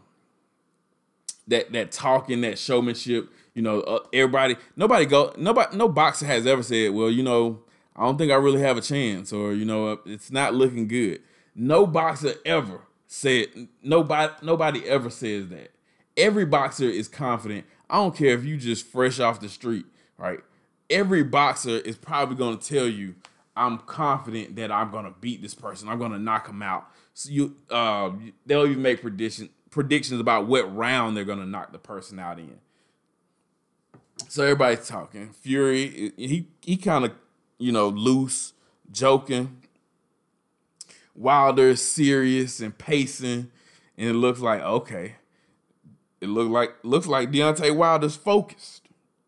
[1.48, 6.46] that that talking that showmanship you know uh, everybody nobody go nobody no boxer has
[6.46, 7.60] ever said well you know
[7.96, 11.22] i don't think i really have a chance or you know it's not looking good
[11.56, 13.48] no boxer ever said
[13.84, 15.72] nobody nobody ever says that
[16.16, 19.86] every boxer is confident i don't care if you just fresh off the street
[20.18, 20.40] right
[20.90, 23.16] every boxer is probably going to tell you
[23.60, 25.90] I'm confident that I'm gonna beat this person.
[25.90, 26.88] I'm gonna knock him out.
[27.14, 28.12] So you, uh,
[28.46, 32.58] they'll even make prediction predictions about what round they're gonna knock the person out in.
[34.30, 35.32] So everybody's talking.
[35.34, 37.12] Fury, he he kind of,
[37.58, 38.54] you know, loose,
[38.94, 39.62] joking.
[41.20, 43.52] Wilder is serious and pacing,
[43.98, 45.18] and it looks like okay.
[46.22, 48.88] It looked like looks like Deontay Wilder's focused.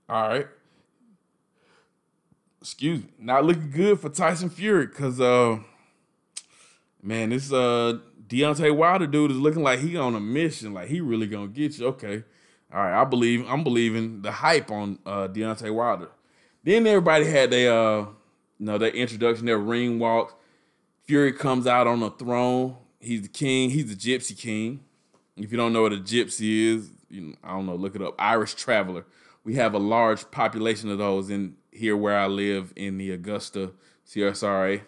[0.09, 0.47] All right
[2.61, 5.59] excuse me, not looking good for Tyson Fury because uh
[7.01, 11.01] man, this uh Deontay Wilder dude is looking like he on a mission, like he
[11.01, 11.87] really gonna get you.
[11.87, 12.23] Okay.
[12.73, 16.09] All right, I believe I'm believing the hype on uh Deontay Wilder.
[16.63, 17.99] Then everybody had their uh
[18.59, 20.39] you know their introduction, their ring walk.
[21.05, 22.77] Fury comes out on the throne.
[22.99, 24.81] He's the king, he's the gypsy king.
[25.37, 28.01] If you don't know what a gypsy is, you know, I don't know, look it
[28.01, 28.15] up.
[28.19, 29.05] Irish traveler.
[29.43, 33.71] We have a large population of those in here where I live in the Augusta
[34.05, 34.81] CSRA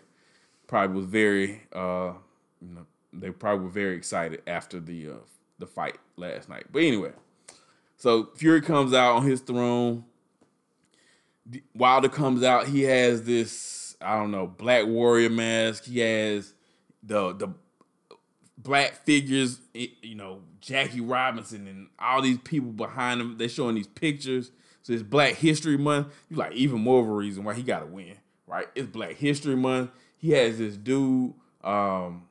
[0.68, 2.14] probably was very uh
[2.62, 5.14] you know they probably were very excited after the uh
[5.60, 6.66] the fight last night.
[6.72, 7.12] But anyway,
[7.96, 10.04] so Fury comes out on his throne.
[11.76, 12.68] Wilder comes out.
[12.68, 13.52] He has this
[14.04, 15.86] I don't know black warrior mask.
[15.86, 16.54] He has
[17.02, 17.54] the the
[18.58, 19.60] black figures.
[19.74, 23.38] You know Jackie Robinson and all these people behind him.
[23.38, 24.52] They're showing these pictures.
[24.84, 26.08] So it's Black History Month.
[26.30, 28.68] You like even more of a reason why he got to win, right?
[28.76, 29.92] It's Black History Month.
[30.18, 32.28] He has this dude, um,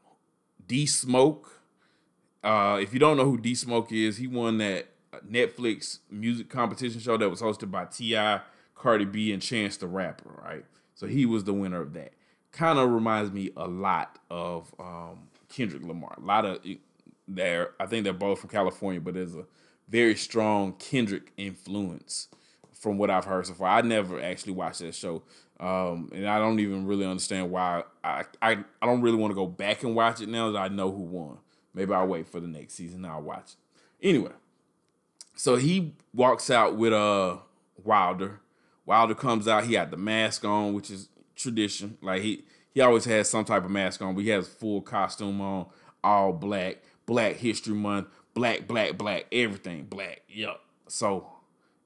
[0.67, 1.61] D Smoke.
[2.45, 4.89] Uh, if you don't know who D Smoke is, he won that
[5.29, 8.41] Netflix music competition show that was hosted by T.I.,
[8.75, 10.65] Cardi B, and Chance the Rapper, right?
[10.95, 12.13] So he was the winner of that.
[12.53, 16.15] Kind of reminds me a lot of um, Kendrick Lamar.
[16.19, 16.61] A lot of
[17.27, 19.47] there, I think they're both from California, but there's a
[19.89, 22.29] very strong Kendrick influence
[22.73, 23.69] from what I've heard so far.
[23.69, 25.23] I never actually watched that show,
[25.61, 27.85] um, and I don't even really understand why.
[28.03, 30.69] I I, I don't really want to go back and watch it now that I
[30.69, 31.39] know who won.
[31.75, 33.05] Maybe I'll wait for the next season.
[33.05, 33.53] I'll watch.
[34.03, 34.33] Anyway,
[35.35, 37.39] so he walks out with uh
[37.83, 38.41] Wilder.
[38.87, 39.65] Wilder comes out.
[39.65, 41.99] He had the mask on, which is tradition.
[42.01, 45.41] Like he he always has some type of mask on, but he has full costume
[45.41, 45.67] on,
[46.03, 50.23] all black, Black History Month, black, black, black, everything black.
[50.29, 50.61] Yup.
[50.89, 51.27] So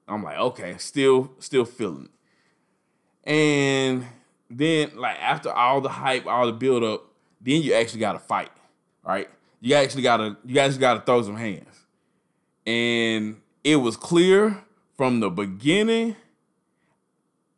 [0.07, 3.29] I'm like, okay, still, still feeling it.
[3.29, 4.05] And
[4.49, 7.05] then like after all the hype, all the build up,
[7.41, 8.51] then you actually gotta fight.
[9.03, 9.29] Right?
[9.59, 11.85] You actually gotta you guys gotta throw some hands.
[12.65, 14.63] And it was clear
[14.95, 16.15] from the beginning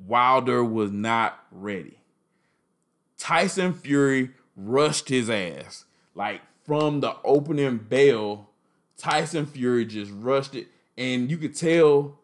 [0.05, 1.99] Wilder was not ready.
[3.17, 5.85] Tyson Fury rushed his ass.
[6.15, 8.49] Like from the opening bell,
[8.97, 10.67] Tyson Fury just rushed it.
[10.97, 12.19] And you could tell,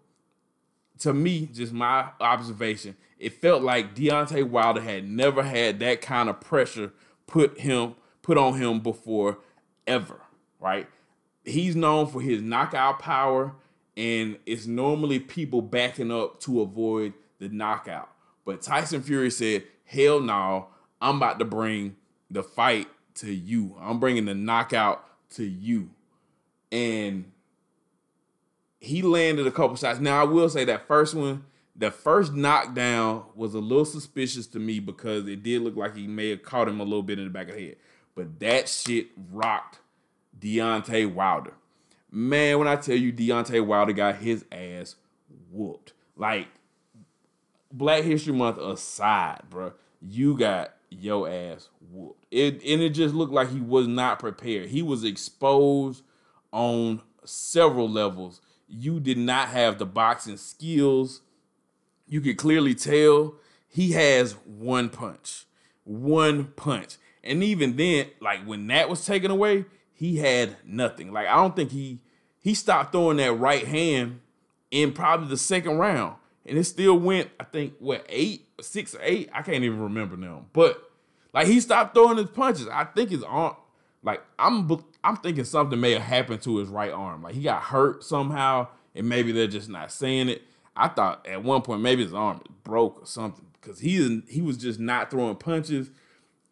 [0.99, 6.29] to me, just my observation, it felt like Deontay Wilder had never had that kind
[6.29, 6.93] of pressure
[7.27, 9.38] put him put on him before
[9.85, 10.19] ever,
[10.59, 10.88] right?
[11.43, 13.53] He's known for his knockout power,
[13.95, 18.10] and it's normally people backing up to avoid the knockout.
[18.45, 20.67] But Tyson Fury said, "Hell no,
[21.02, 21.95] I'm about to bring
[22.30, 23.76] the fight to you.
[23.80, 25.89] I'm bringing the knockout to you."
[26.71, 27.32] And
[28.80, 30.00] he landed a couple shots.
[30.00, 31.45] Now I will say that first one,
[31.76, 36.08] the first knockdown was a little suspicious to me because it did look like he
[36.08, 37.76] may have caught him a little bit in the back of the head.
[38.15, 39.80] But that shit rocked
[40.39, 41.54] Deontay Wilder.
[42.10, 44.95] Man, when I tell you Deontay Wilder got his ass
[45.52, 45.93] whooped.
[46.15, 46.48] Like
[47.77, 52.25] Black History Month aside, bro, you got your ass whooped.
[52.31, 54.69] It and it just looked like he was not prepared.
[54.69, 56.03] He was exposed
[56.51, 58.41] on several levels.
[58.67, 61.21] You did not have the boxing skills.
[62.07, 63.35] You could clearly tell
[63.67, 65.45] he has one punch.
[65.83, 66.97] One punch.
[67.23, 71.11] And even then, like when that was taken away, he had nothing.
[71.11, 71.99] Like I don't think he
[72.39, 74.21] he stopped throwing that right hand
[74.71, 77.29] in probably the second round and it still went.
[77.39, 79.29] I think what eight, six or eight.
[79.34, 80.45] I can't even remember now.
[80.53, 80.81] But
[81.34, 82.67] like he stopped throwing his punches.
[82.67, 83.55] I think his arm,
[84.03, 84.69] like I'm,
[85.03, 87.23] I'm thinking something may have happened to his right arm.
[87.23, 90.43] Like he got hurt somehow, and maybe they're just not saying it.
[90.75, 94.58] I thought at one point maybe his arm broke or something because he he was
[94.58, 95.89] just not throwing punches.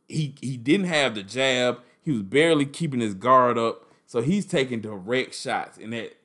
[0.08, 1.80] He he didn't have the jab.
[2.02, 3.90] He was barely keeping his guard up.
[4.06, 6.16] So he's taking direct shots, and that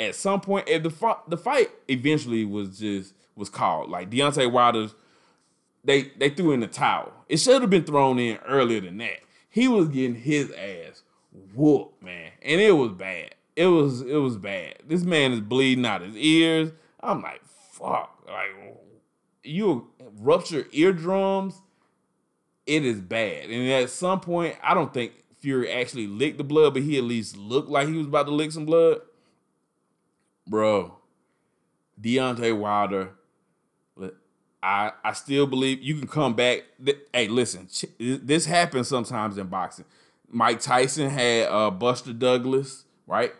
[0.00, 3.90] at some point, if the the fight eventually was just was called.
[3.90, 4.94] Like Deontay Wilder's,
[5.84, 7.12] they they threw in the towel.
[7.28, 9.20] It should have been thrown in earlier than that.
[9.48, 11.02] He was getting his ass
[11.54, 13.34] whooped, man, and it was bad.
[13.56, 14.76] It was it was bad.
[14.86, 16.72] This man is bleeding out his ears.
[17.00, 18.48] I'm like, fuck, like
[19.42, 21.60] you rupture eardrums.
[22.66, 26.72] It is bad, and at some point, I don't think Fury actually licked the blood,
[26.72, 29.02] but he at least looked like he was about to lick some blood
[30.46, 30.98] bro,
[32.00, 33.10] Deontay Wilder.
[34.64, 36.64] I I still believe you can come back.
[37.12, 39.84] Hey, listen, this happens sometimes in boxing.
[40.30, 43.32] Mike Tyson had uh, Buster Douglas, right?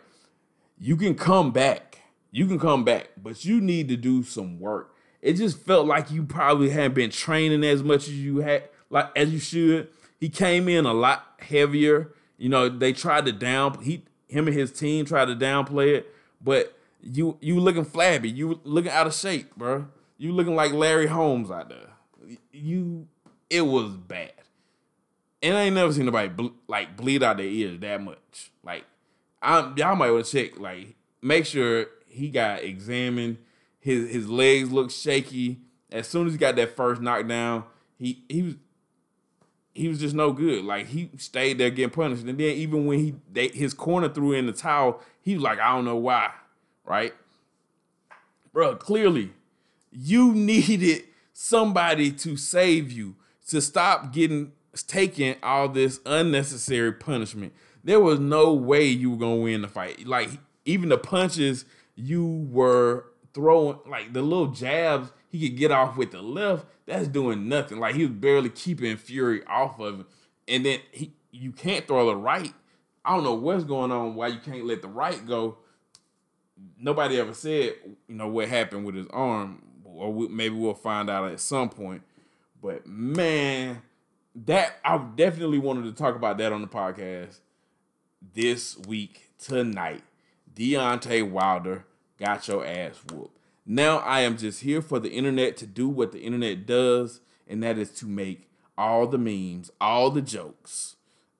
[0.79, 1.99] You can come back.
[2.31, 4.93] You can come back, but you need to do some work.
[5.21, 9.09] It just felt like you probably hadn't been training as much as you had, like
[9.15, 9.89] as you should.
[10.19, 12.13] He came in a lot heavier.
[12.37, 16.13] You know, they tried to down he him and his team tried to downplay it,
[16.39, 18.29] but you you looking flabby.
[18.29, 19.87] You looking out of shape, bro.
[20.17, 22.37] You looking like Larry Holmes out there.
[22.51, 23.07] You
[23.49, 24.31] it was bad.
[25.43, 28.51] And I ain't never seen nobody ble- like bleed out their ears that much.
[28.63, 28.85] Like
[29.41, 33.37] I'm y'all might want to check like make sure he got examined.
[33.79, 35.59] His his legs look shaky.
[35.91, 37.63] As soon as he got that first knockdown,
[37.97, 38.55] he he was
[39.75, 40.65] he was just no good.
[40.65, 44.31] Like he stayed there getting punished, and then even when he they, his corner threw
[44.31, 46.31] in the towel, he was like, I don't know why
[46.85, 47.13] right?
[48.53, 49.31] Bro, clearly
[49.91, 53.15] you needed somebody to save you
[53.47, 54.51] to stop getting
[54.87, 57.53] taking all this unnecessary punishment.
[57.83, 60.05] There was no way you were gonna win the fight.
[60.05, 60.29] Like
[60.65, 66.11] even the punches you were throwing, like the little jabs he could get off with
[66.11, 67.79] the left, that's doing nothing.
[67.79, 70.05] Like he was barely keeping Fury off of him.
[70.47, 72.53] And then he you can't throw the right
[73.05, 74.15] I don't know what's going on.
[74.15, 75.59] Why you can't let the right go?
[76.77, 77.75] Nobody ever said,
[78.07, 81.69] you know, what happened with his arm, or we, maybe we'll find out at some
[81.69, 82.01] point.
[82.61, 83.81] But man,
[84.45, 87.39] that I definitely wanted to talk about that on the podcast
[88.33, 90.03] this week tonight.
[90.53, 91.85] Deontay Wilder
[92.17, 93.37] got your ass whooped.
[93.65, 97.63] Now I am just here for the internet to do what the internet does, and
[97.63, 100.95] that is to make all the memes, all the jokes.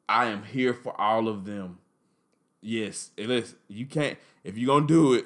[0.07, 1.79] I am here for all of them.
[2.61, 3.55] Yes, is.
[3.67, 5.25] You can't if you're gonna do it.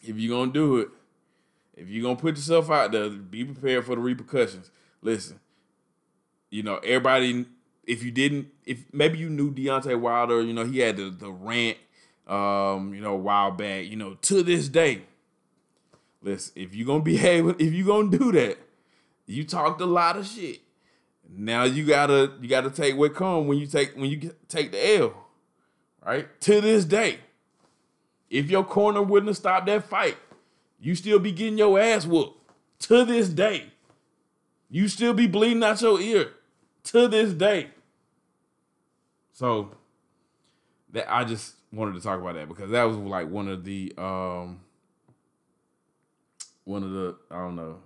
[0.00, 0.88] If you're gonna do it,
[1.76, 4.70] if you're gonna put yourself out there, be prepared for the repercussions.
[5.02, 5.40] Listen,
[6.50, 7.46] you know everybody.
[7.86, 11.30] If you didn't, if maybe you knew Deontay Wilder, you know he had the the
[11.30, 11.76] rant,
[12.28, 13.86] um, you know, a while back.
[13.86, 15.02] You know, to this day,
[16.22, 18.56] listen, if you're gonna behave, if you're gonna do that,
[19.26, 20.60] you talked a lot of shit.
[21.28, 24.70] Now you gotta you gotta take what come when you take when you get, take
[24.70, 25.26] the L,
[26.04, 26.40] right?
[26.42, 27.18] To this day,
[28.30, 30.16] if your corner wouldn't have stopped that fight,
[30.80, 32.40] you still be getting your ass whooped.
[32.80, 33.66] To this day,
[34.68, 36.32] you still be bleeding out your ear.
[36.84, 37.70] To this day.
[39.32, 39.70] So
[40.90, 43.92] that I just wanted to talk about that because that was like one of the
[43.96, 44.60] um
[46.64, 47.78] one of the I don't know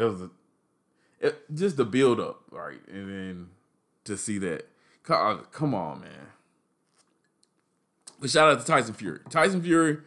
[0.00, 0.30] it was a,
[1.20, 2.80] it, just the build up, right?
[2.88, 3.48] And then
[4.04, 4.66] to see that,
[5.02, 6.28] come, come on, man.
[8.20, 9.20] But shout out to Tyson Fury.
[9.30, 9.98] Tyson Fury,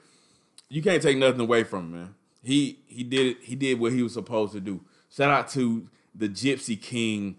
[0.70, 2.16] you can't take nothing away from him, man.
[2.44, 4.82] He he did he did what he was supposed to do.
[5.10, 7.38] Shout out to the Gypsy King,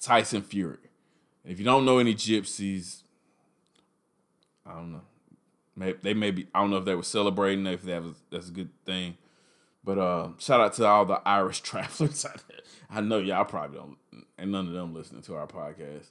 [0.00, 0.78] Tyson Fury.
[1.44, 3.02] If you don't know any gypsies,
[4.64, 5.02] I don't know.
[5.74, 6.46] Maybe they may be.
[6.54, 7.66] I don't know if they were celebrating.
[7.66, 9.16] If that was that's a good thing.
[9.84, 12.60] But uh, shout out to all the Irish travelers out there.
[12.88, 13.96] I know y'all probably don't,
[14.38, 16.06] and none of them listening to our podcast.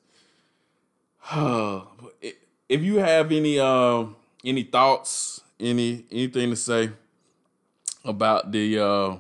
[2.71, 4.05] if you have any uh,
[4.45, 6.91] any thoughts, any anything to say
[8.05, 9.17] about the uh,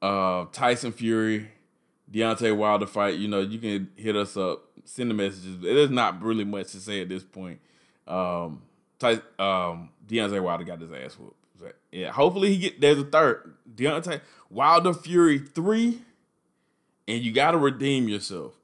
[0.00, 1.50] uh, Tyson Fury,
[2.10, 5.58] Deontay Wilder fight, you know, you can hit us up, send the messages.
[5.58, 7.58] There's not really much to say at this point.
[8.06, 8.62] Um,
[9.00, 11.40] Ty, um, Deontay Wilder got his ass whooped.
[11.90, 13.56] Yeah, hopefully he get there's a third.
[13.74, 16.02] Deontay Wilder Fury three,
[17.08, 18.54] and you got to redeem yourself.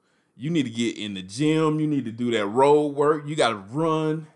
[0.41, 1.81] You need to get in the gym.
[1.81, 3.27] You need to do that road work.
[3.27, 4.27] You got to run,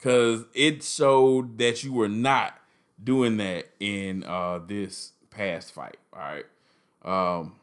[0.00, 2.58] cause it showed that you were not
[3.02, 5.96] doing that in uh, this past fight.
[6.12, 6.44] All right.
[7.04, 7.54] Um,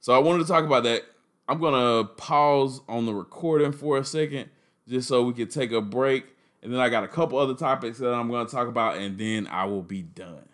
[0.00, 1.02] so I wanted to talk about that.
[1.48, 4.48] I'm gonna pause on the recording for a second,
[4.88, 6.24] just so we can take a break
[6.62, 9.18] and then I got a couple other topics that I'm going to talk about, and
[9.18, 10.48] then I will be done.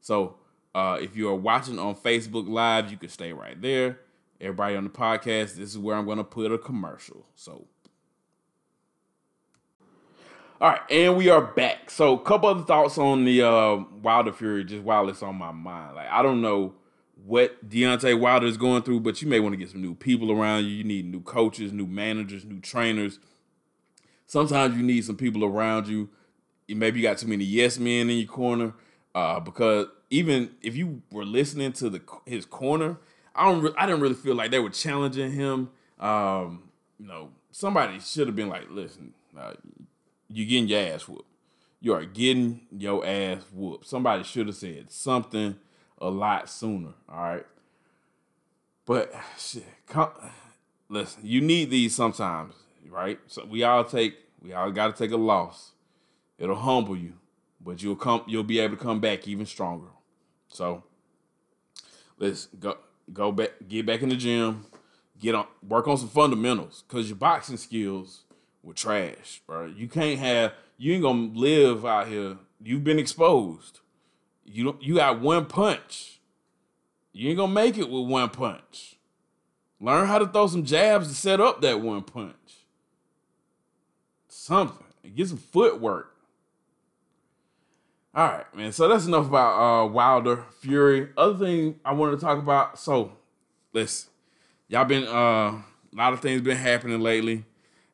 [0.00, 0.36] So
[0.74, 3.98] uh, if you are watching on Facebook Live, you can stay right there.
[4.40, 7.26] Everybody on the podcast, this is where I'm going to put a commercial.
[7.34, 7.66] So,
[10.60, 11.90] all right, and we are back.
[11.90, 15.52] So, a couple other thoughts on the uh, Wilder Fury, just while it's on my
[15.52, 15.96] mind.
[15.96, 16.74] Like, I don't know
[17.24, 20.30] what Deontay Wilder is going through, but you may want to get some new people
[20.30, 20.70] around you.
[20.70, 23.18] You need new coaches, new managers, new trainers
[24.28, 26.08] sometimes you need some people around you.
[26.68, 28.74] Maybe you got too many yes men in your corner.
[29.14, 32.98] Uh, because even if you were listening to the his corner,
[33.38, 33.62] I don't.
[33.62, 35.70] Re- I didn't really feel like they were challenging him.
[35.98, 39.54] Um, you know, somebody should have been like, "Listen, uh,
[40.28, 41.24] you getting your ass whooped.
[41.80, 45.56] You are getting your ass whooped." Somebody should have said something
[45.98, 46.92] a lot sooner.
[47.08, 47.46] All right,
[48.84, 50.10] but shit, come,
[50.88, 51.22] listen.
[51.24, 52.54] You need these sometimes
[52.90, 53.18] right?
[53.26, 55.72] So we all take we all got to take a loss.
[56.38, 57.14] It'll humble you,
[57.60, 59.88] but you'll come you'll be able to come back even stronger.
[60.48, 60.82] So
[62.18, 62.78] let's go
[63.12, 64.66] go back get back in the gym,
[65.18, 68.24] get on work on some fundamentals cuz your boxing skills
[68.62, 69.66] were trash, bro.
[69.66, 71.02] You can't have you ain't
[71.34, 72.38] to live out here.
[72.62, 73.80] You've been exposed.
[74.44, 76.20] You don't you got one punch.
[77.12, 78.96] You ain't to make it with one punch.
[79.80, 82.34] Learn how to throw some jabs to set up that one punch
[84.48, 84.86] something.
[85.14, 86.14] Get some footwork.
[88.18, 88.72] All right, man.
[88.72, 91.10] So that's enough about uh, Wilder Fury.
[91.16, 92.76] Other thing I wanted to talk about.
[92.76, 93.12] So,
[93.72, 94.10] listen,
[94.66, 97.44] y'all been uh, a lot of things been happening lately,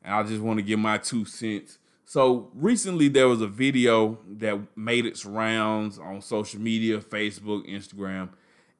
[0.02, 1.76] and I just want to give my two cents.
[2.06, 8.30] So recently there was a video that made its rounds on social media, Facebook, Instagram.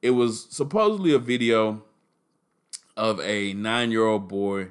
[0.01, 1.83] It was supposedly a video
[2.97, 4.69] of a nine-year-old boy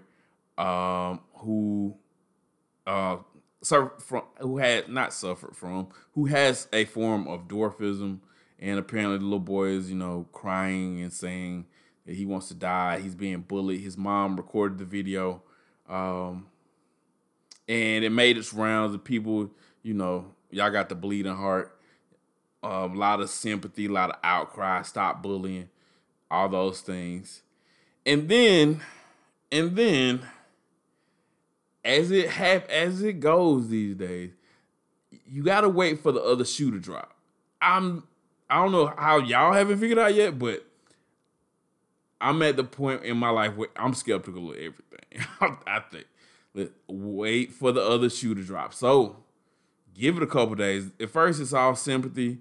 [0.58, 1.96] um, who
[2.88, 3.18] uh,
[3.64, 8.20] suffer from who had not suffered from who has a form of dwarfism,
[8.60, 11.66] and apparently the little boy is you know crying and saying
[12.06, 13.00] that he wants to die.
[13.00, 13.82] He's being bullied.
[13.82, 15.42] His mom recorded the video,
[15.90, 16.48] um,
[17.68, 18.94] and it made its rounds.
[18.94, 19.50] of people,
[19.82, 21.78] you know, y'all got the bleeding heart.
[22.62, 24.84] Um, a lot of sympathy, a lot of outcry.
[24.84, 25.70] Stop bullying,
[26.32, 27.42] all those things,
[28.06, 28.82] and then,
[29.52, 30.26] and then,
[31.84, 34.32] as it have as it goes these days,
[35.26, 37.16] you gotta wait for the other shoe to drop.
[37.62, 38.04] I'm
[38.50, 40.66] I don't know how y'all haven't figured out yet, but
[42.22, 45.28] I'm at the point in my life where I'm skeptical of everything.
[45.68, 46.06] I think.
[46.88, 48.74] Wait for the other shoe to drop.
[48.74, 49.18] So
[49.94, 50.92] give it a couple days.
[51.00, 52.40] At first, it's all sympathy.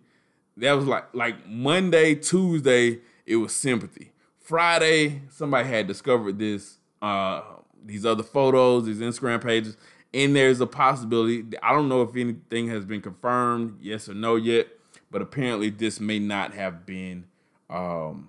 [0.56, 4.12] That was like like Monday, Tuesday, it was sympathy.
[4.38, 7.42] Friday, somebody had discovered this, uh,
[7.84, 9.76] these other photos, these Instagram pages,
[10.14, 11.44] and there's a possibility.
[11.62, 14.68] I don't know if anything has been confirmed, yes or no yet,
[15.10, 17.24] but apparently this may not have been
[17.70, 18.28] um,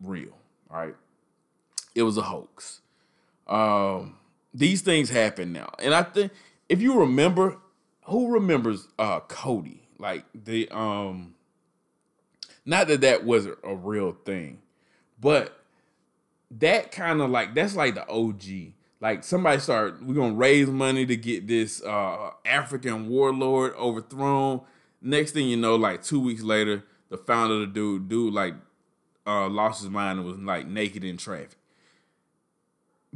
[0.00, 0.36] real.
[0.70, 0.94] All right,
[1.94, 2.80] it was a hoax.
[3.46, 4.16] Um,
[4.52, 6.32] these things happen now, and I think
[6.68, 7.58] if you remember,
[8.04, 9.78] who remembers uh, Kony?
[9.98, 11.34] Like the um,
[12.66, 14.60] not that that wasn't a real thing,
[15.20, 15.60] but
[16.50, 18.72] that kind of like that's like the OG.
[19.04, 24.62] Like somebody start we're gonna raise money to get this uh, African warlord overthrown.
[25.02, 28.54] Next thing you know, like two weeks later, the founder of the dude, dude like
[29.26, 31.58] uh, lost his mind and was like naked in traffic.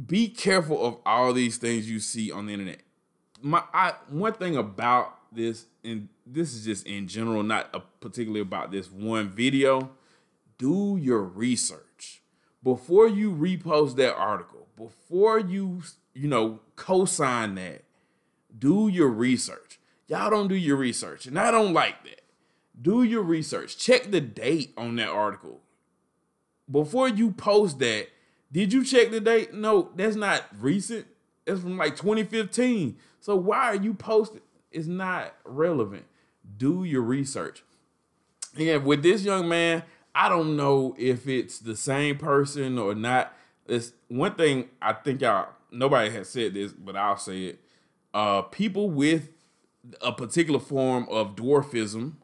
[0.05, 2.81] Be careful of all these things you see on the internet.
[3.41, 8.41] My I, one thing about this, and this is just in general, not a, particularly
[8.41, 9.89] about this one video.
[10.59, 11.88] Do your research
[12.63, 14.67] before you repost that article.
[14.75, 15.83] Before you
[16.13, 17.83] you know co-sign that.
[18.57, 19.79] Do your research.
[20.07, 22.21] Y'all don't do your research, and I don't like that.
[22.81, 23.77] Do your research.
[23.77, 25.61] Check the date on that article
[26.69, 28.07] before you post that,
[28.51, 29.53] did you check the date?
[29.53, 31.07] No, that's not recent.
[31.45, 32.97] It's from like 2015.
[33.19, 34.41] So why are you posting?
[34.71, 36.05] It's not relevant.
[36.57, 37.63] Do your research.
[38.57, 39.83] And with this young man,
[40.19, 43.33] I don't know if it's the same person or not.
[43.67, 47.59] It's one thing I think y'all nobody has said this, but I'll say it.
[48.13, 49.29] Uh, people with
[50.01, 52.15] a particular form of dwarfism,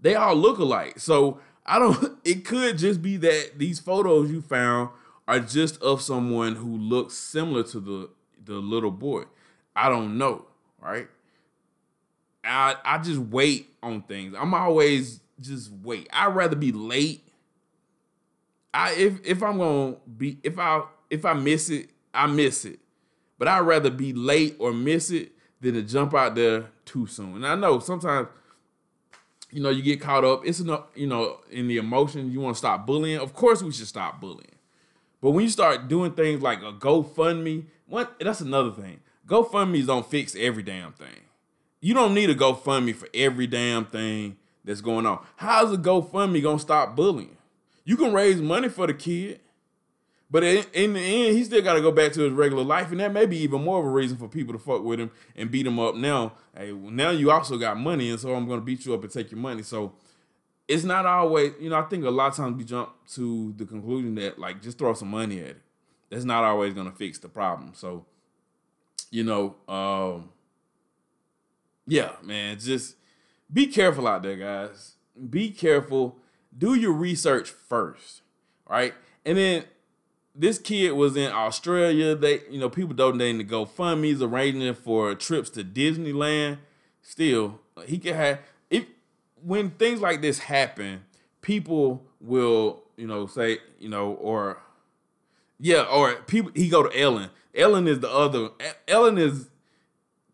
[0.00, 1.00] they all look alike.
[1.00, 2.18] So I don't.
[2.24, 4.88] It could just be that these photos you found
[5.26, 8.10] are just of someone who looks similar to the
[8.42, 9.24] the little boy.
[9.76, 10.46] I don't know,
[10.80, 11.08] right?
[12.42, 14.34] I I just wait on things.
[14.34, 16.08] I'm always just wait.
[16.12, 17.24] I'd rather be late.
[18.72, 22.78] I if if I'm gonna be if I if I miss it, I miss it.
[23.38, 27.36] But I'd rather be late or miss it than to jump out there too soon.
[27.36, 28.28] And I know sometimes
[29.50, 30.46] you know, you get caught up.
[30.46, 32.30] It's enough, you know, in the emotion.
[32.30, 33.18] You want to stop bullying.
[33.18, 34.56] Of course, we should stop bullying.
[35.20, 39.00] But when you start doing things like a GoFundMe, what that's another thing.
[39.26, 41.22] GoFundMe's don't fix every damn thing.
[41.80, 44.36] You don't need a GoFundMe for every damn thing
[44.68, 45.24] that's going on.
[45.36, 47.36] How's a GoFundMe gonna stop bullying?
[47.84, 49.40] You can raise money for the kid.
[50.30, 52.90] But in, in the end, he still got to go back to his regular life,
[52.90, 55.10] and that may be even more of a reason for people to fuck with him
[55.34, 55.94] and beat him up.
[55.94, 59.10] Now, hey, now you also got money, and so I'm to beat you up and
[59.10, 59.62] take your money.
[59.62, 59.94] So
[60.68, 63.64] it's not always, you know, I think a lot of times we jump to the
[63.64, 65.62] conclusion that like just throw some money at it.
[66.10, 67.72] That's not always to fix the problem.
[67.72, 68.04] So,
[69.10, 70.28] you know, um,
[71.86, 72.96] yeah, man, just
[73.52, 74.94] be careful out there, guys.
[75.30, 76.18] Be careful.
[76.56, 78.22] Do your research first,
[78.68, 78.94] right?
[79.24, 79.64] And then
[80.34, 82.14] this kid was in Australia.
[82.14, 86.58] They, you know, people donating to GoFundMe's, arranging for trips to Disneyland.
[87.02, 88.40] Still, he can have
[88.70, 88.84] if
[89.42, 91.04] when things like this happen,
[91.40, 94.62] people will, you know, say, you know, or
[95.58, 97.30] yeah, or people he go to Ellen.
[97.54, 98.50] Ellen is the other.
[98.86, 99.48] Ellen is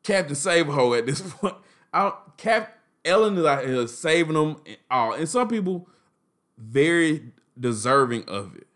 [0.03, 1.57] Captain Save-A-Ho at this point.
[1.93, 4.57] I Cap Ellen is saving them
[4.90, 5.88] all, and some people
[6.57, 8.66] very deserving of it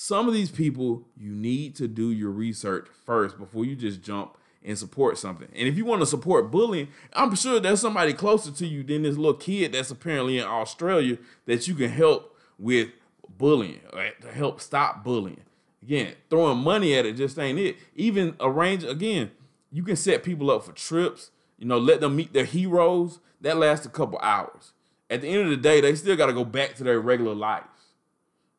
[0.00, 4.36] some of these people you need to do your research first before you just jump
[4.62, 5.48] and support something.
[5.56, 9.02] And if you want to support bullying, I'm sure there's somebody closer to you than
[9.02, 12.90] this little kid that's apparently in Australia that you can help with
[13.28, 14.18] bullying, right?
[14.20, 15.42] to help stop bullying.
[15.82, 17.76] Again, throwing money at it just ain't it.
[17.96, 19.32] Even arrange again,
[19.72, 23.18] you can set people up for trips, you know, let them meet their heroes.
[23.40, 24.72] That lasts a couple hours.
[25.10, 27.34] At the end of the day, they still got to go back to their regular
[27.34, 27.66] lives.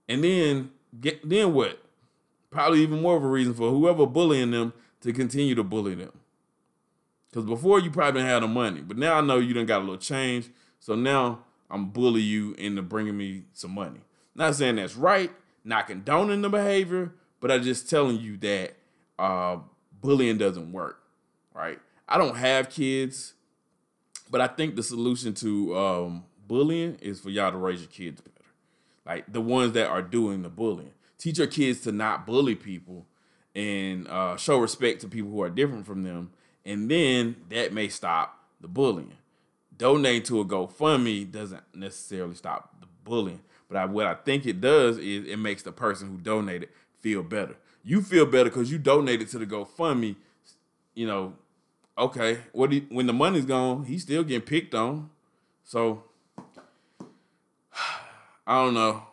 [0.07, 1.79] And then get then what?
[2.49, 6.11] Probably even more of a reason for whoever bullying them to continue to bully them.
[7.29, 9.85] Because before you probably have the money, but now I know you done got a
[9.85, 10.49] little change.
[10.79, 13.99] So now I'm bully you into bringing me some money.
[14.33, 15.31] Not saying that's right,
[15.63, 18.75] not condoning the behavior, but I'm just telling you that
[19.19, 19.57] uh,
[20.01, 21.01] bullying doesn't work,
[21.53, 21.79] right?
[22.07, 23.33] I don't have kids,
[24.29, 28.21] but I think the solution to um, bullying is for y'all to raise your kids
[28.21, 28.35] better.
[29.05, 30.93] Like the ones that are doing the bullying.
[31.17, 33.05] Teach your kids to not bully people
[33.55, 36.31] and uh, show respect to people who are different from them.
[36.65, 39.13] And then that may stop the bullying.
[39.77, 43.41] Donate to a GoFundMe doesn't necessarily stop the bullying.
[43.67, 46.69] But I, what I think it does is it makes the person who donated
[46.99, 47.55] feel better.
[47.83, 50.15] You feel better because you donated to the GoFundMe.
[50.95, 51.33] You know,
[51.99, 55.09] okay, what he, when the money's gone, he's still getting picked on.
[55.63, 56.03] So
[58.47, 59.03] I don't know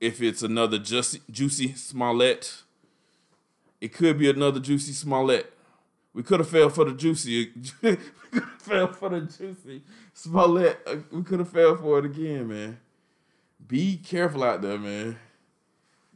[0.00, 2.62] if it's another Jussie Smollett.
[3.80, 5.52] It could be another Jussie Smollett.
[6.14, 7.50] We could have failed for the Jussie.
[7.82, 7.96] we
[8.30, 9.82] could have failed for the Jussie
[10.12, 10.80] Smollett.
[10.86, 12.78] Uh, we could have failed for it again, man.
[13.66, 15.18] Be careful out there, man.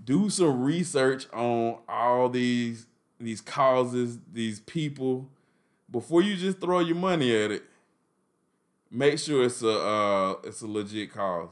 [0.02, 2.86] Do some research on all these
[3.20, 5.28] these causes, these people,
[5.92, 7.62] before you just throw your money at it.
[8.90, 11.50] Make sure it's a uh, it's a legit cause.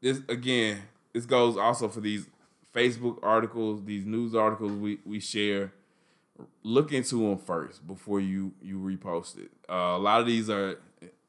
[0.00, 0.82] This again,
[1.12, 2.26] this goes also for these
[2.74, 5.72] Facebook articles, these news articles we, we share.
[6.62, 9.50] Look into them first before you you repost it.
[9.68, 10.78] Uh, a lot of these are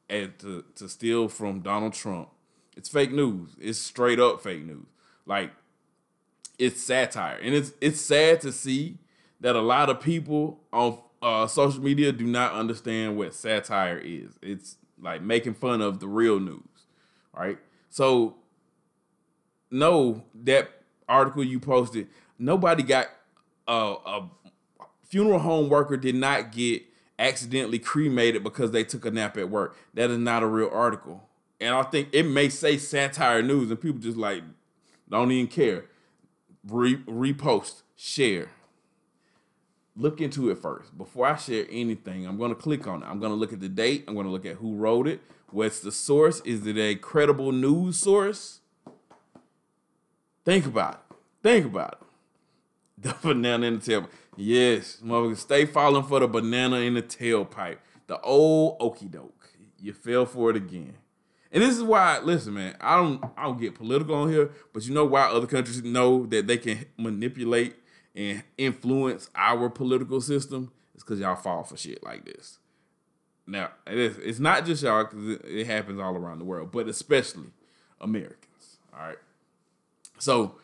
[0.08, 2.28] and to to steal from Donald Trump.
[2.76, 3.50] It's fake news.
[3.60, 4.86] It's straight up fake news.
[5.26, 5.52] Like
[6.58, 8.98] it's satire, and it's it's sad to see
[9.40, 14.38] that a lot of people on uh, social media do not understand what satire is.
[14.42, 16.60] It's like making fun of the real news,
[17.34, 17.58] right?
[17.88, 18.36] So
[19.70, 20.70] no, that
[21.08, 22.08] article you posted,
[22.38, 23.08] nobody got
[23.66, 24.28] uh, a
[25.02, 26.82] funeral home worker did not get
[27.18, 29.78] accidentally cremated because they took a nap at work.
[29.94, 31.26] That is not a real article.
[31.58, 34.42] And I think it may say satire news and people just like
[35.08, 35.86] don't even care.
[36.68, 38.50] Re- repost, share.
[39.96, 40.96] Look into it first.
[40.98, 43.06] Before I share anything, I'm going to click on it.
[43.06, 44.04] I'm going to look at the date.
[44.08, 45.20] I'm going to look at who wrote it.
[45.50, 46.40] What's the source?
[46.40, 48.60] Is it a credible news source?
[50.44, 51.16] Think about it.
[51.42, 51.98] Think about it.
[52.96, 54.08] The banana in the tailpipe.
[54.36, 57.78] Yes, motherfucker, stay falling for the banana in the tailpipe.
[58.06, 59.50] The old okey doke.
[59.78, 60.94] You fell for it again.
[61.52, 64.86] And this is why, listen, man, I don't I don't get political on here, but
[64.86, 67.76] you know why other countries know that they can manipulate
[68.14, 70.72] and influence our political system?
[70.94, 72.58] It's because y'all fall for shit like this.
[73.46, 76.70] Now, it is, it's not just y'all, because it, it happens all around the world,
[76.72, 77.48] but especially
[78.00, 78.78] Americans.
[78.94, 79.18] All right.
[80.18, 80.56] So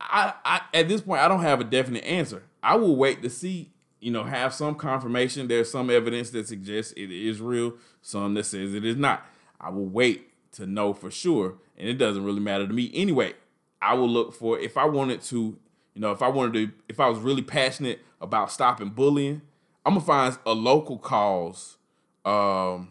[0.00, 2.42] I, I at this point I don't have a definite answer.
[2.62, 5.48] I will wait to see, you know, have some confirmation.
[5.48, 9.26] There's some evidence that suggests it is real, some that says it is not.
[9.60, 13.34] I will wait to know for sure, and it doesn't really matter to me anyway.
[13.80, 15.56] I will look for if I wanted to,
[15.98, 19.42] you know, if I wanted to, if I was really passionate about stopping bullying,
[19.84, 21.76] I'm gonna find a local cause.
[22.24, 22.90] Um,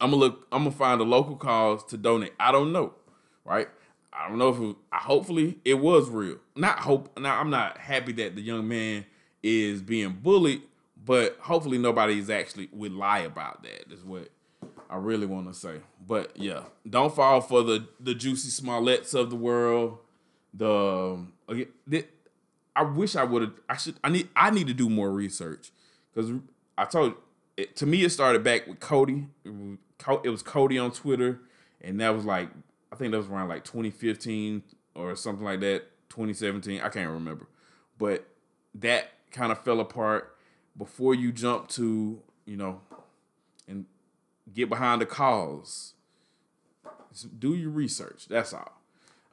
[0.00, 0.48] I'm gonna look.
[0.50, 2.32] I'm gonna find a local cause to donate.
[2.40, 2.94] I don't know,
[3.44, 3.68] right?
[4.12, 6.38] I don't know if it, hopefully it was real.
[6.56, 7.16] Not hope.
[7.16, 9.06] Now I'm not happy that the young man
[9.40, 10.62] is being bullied,
[11.04, 13.92] but hopefully nobody's actually would lie about that.
[13.92, 14.30] Is what
[14.90, 15.76] I really want to say.
[16.04, 19.98] But yeah, don't fall for the the Jussie Smolletts of the world.
[20.54, 22.04] The again,
[22.74, 23.52] I wish I would have.
[23.68, 23.96] I should.
[24.02, 24.28] I need.
[24.34, 25.70] I need to do more research
[26.12, 26.32] because
[26.76, 27.14] I told.
[27.56, 29.28] It, to me, it started back with Kony.
[29.44, 31.40] It was Kony on Twitter,
[31.80, 32.48] and that was like
[32.92, 34.62] I think that was around like 2015
[34.94, 36.80] or something like that, 2017.
[36.80, 37.46] I can't remember.
[37.98, 38.26] But
[38.74, 40.36] that kind of fell apart
[40.76, 42.80] before you jump to, you know,
[43.68, 43.86] and
[44.52, 45.94] get behind the cause.
[47.38, 48.26] Do your research.
[48.28, 48.79] That's all.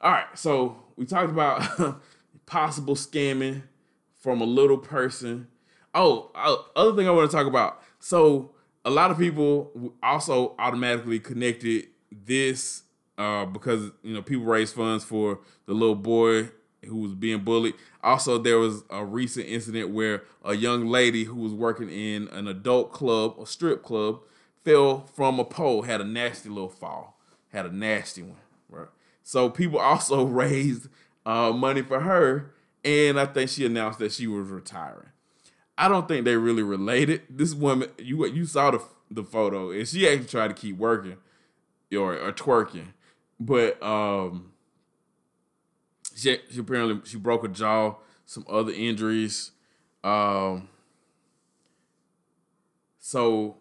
[0.00, 0.26] All right.
[0.34, 2.00] So we talked about
[2.46, 3.62] possible scamming
[4.20, 5.48] from a little person.
[5.94, 7.82] Oh, uh, other thing I want to talk about.
[7.98, 8.52] So
[8.84, 12.82] a lot of people also automatically connected this
[13.16, 16.50] uh, because you know people raise funds for the little boy
[16.86, 17.74] who was being bullied.
[18.02, 22.46] Also, there was a recent incident where a young lady who was working in an
[22.46, 24.20] adult club, a strip club,
[24.64, 27.18] fell from a pole, had a nasty little fall,
[27.48, 28.36] had a nasty one.
[28.68, 28.86] Right.
[29.28, 30.88] So people also raised
[31.26, 35.10] uh, money for her, and I think she announced that she was retiring.
[35.76, 37.22] I don't think they really related.
[37.28, 41.16] This woman, you you saw the the photo, and she actually tried to keep working
[41.92, 42.88] or, or twerking
[43.40, 44.52] but um,
[46.14, 49.52] she, she apparently she broke a jaw, some other injuries.
[50.02, 50.68] Um,
[52.98, 53.56] so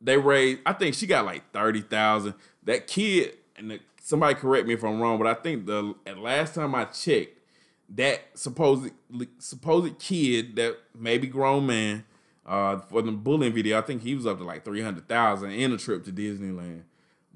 [0.00, 0.60] they raised.
[0.64, 2.34] I think she got like thirty thousand.
[2.64, 6.54] That kid and the somebody correct me if I'm wrong, but I think the last
[6.54, 7.40] time I checked,
[7.88, 8.92] that supposed
[9.38, 12.04] supposed kid that maybe grown man
[12.44, 15.50] uh, for the bullying video, I think he was up to like three hundred thousand
[15.50, 16.82] in a trip to Disneyland.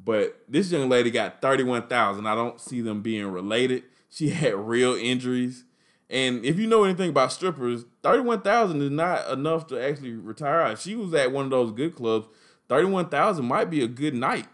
[0.02, 2.28] But this young lady got thirty one thousand.
[2.28, 3.82] I don't see them being related.
[4.08, 5.64] She had real injuries.
[6.08, 10.12] And if you know anything about strippers, thirty one thousand is not enough to actually
[10.12, 10.76] retire.
[10.76, 12.28] She was at one of those good clubs,
[12.68, 14.46] thirty one thousand might be a good night,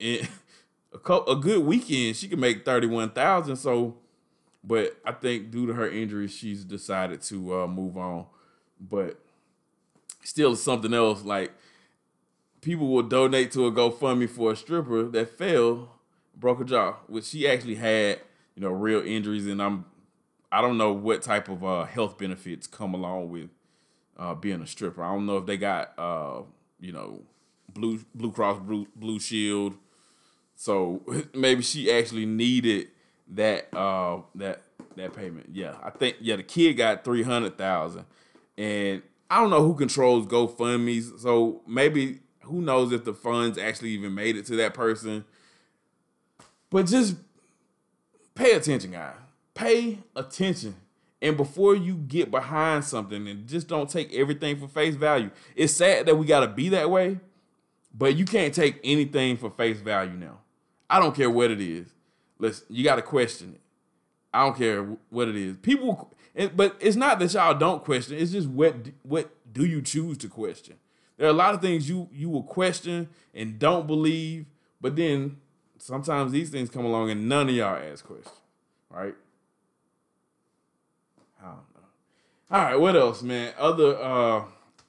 [0.00, 0.28] and
[0.92, 2.16] a, a good weekend.
[2.16, 3.56] She could make thirty one thousand.
[3.56, 3.96] So,
[4.62, 8.26] but I think due to her injuries, she's decided to uh, move on.
[8.80, 9.20] But
[10.22, 11.52] still, something else like
[12.60, 15.90] people will donate to a GoFundMe for a stripper that fell,
[16.36, 18.20] broke a jaw, which she actually had,
[18.54, 19.84] you know, real injuries, and I'm
[20.52, 23.50] I don't know what type of uh, health benefits come along with
[24.18, 25.02] uh, being a stripper.
[25.02, 26.42] I don't know if they got uh,
[26.80, 27.22] you know
[27.72, 29.74] blue Blue Cross Blue, blue Shield,
[30.60, 31.02] so
[31.34, 32.88] maybe she actually needed
[33.28, 34.62] that uh, that
[34.96, 35.50] that payment.
[35.52, 38.04] Yeah, I think yeah the kid got three hundred thousand,
[38.58, 43.90] and I don't know who controls GoFundMe's, so maybe who knows if the funds actually
[43.90, 45.24] even made it to that person.
[46.68, 47.16] But just
[48.34, 49.14] pay attention, guys
[49.60, 50.74] pay attention.
[51.22, 55.30] And before you get behind something and just don't take everything for face value.
[55.54, 57.20] It's sad that we got to be that way,
[57.92, 60.38] but you can't take anything for face value now.
[60.90, 61.86] I don't care what it is.
[62.38, 63.60] Listen, you got to question it.
[64.34, 65.56] I don't care what it is.
[65.58, 66.12] People,
[66.54, 68.16] but it's not that y'all don't question.
[68.16, 70.76] It's just what what do you choose to question?
[71.16, 74.46] There are a lot of things you you will question and don't believe,
[74.80, 75.38] but then
[75.78, 78.34] sometimes these things come along and none of y'all ask questions,
[78.88, 79.14] right?
[81.40, 82.50] I don't know.
[82.50, 83.52] All right, what else, man?
[83.58, 84.44] Other uh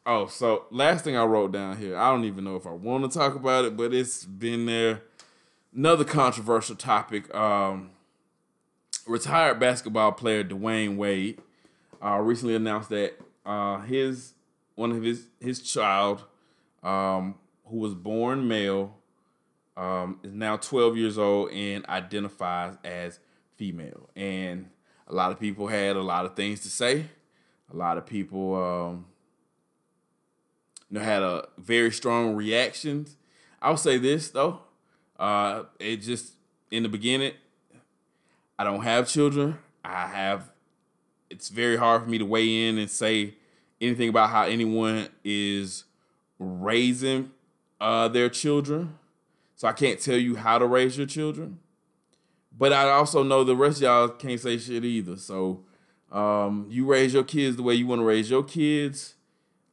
[0.06, 1.98] oh, so last thing I wrote down here.
[1.98, 5.02] I don't even know if I want to talk about it, but it's been there.
[5.76, 7.34] Another controversial topic.
[7.34, 7.92] Um
[9.08, 11.40] retired basketball player Dwyane Wade
[12.04, 13.14] uh recently announced that
[13.46, 14.34] uh his
[14.76, 16.24] one of his his child
[16.84, 18.96] um who was born male
[19.76, 23.20] um is now 12 years old and identifies as
[23.56, 24.10] female.
[24.16, 24.70] And
[25.08, 27.06] a lot of people had a lot of things to say.
[27.72, 29.06] A lot of people, um,
[30.90, 33.16] you know, had a very strong reactions.
[33.62, 34.62] I'll say this though,
[35.22, 36.34] uh, it just
[36.72, 37.34] in the beginning,
[38.58, 39.58] I don't have children.
[39.86, 40.52] I have.
[41.30, 43.36] It's very hard for me to weigh in and say
[43.80, 45.86] anything about how anyone is
[46.40, 47.32] raising
[47.80, 48.98] uh, their children.
[49.56, 51.60] So I can't tell you how to raise your children.
[52.58, 55.18] But I also know the rest of y'all can't say shit either.
[55.18, 55.64] So
[56.12, 59.14] um, you raise your kids the way you want to raise your kids.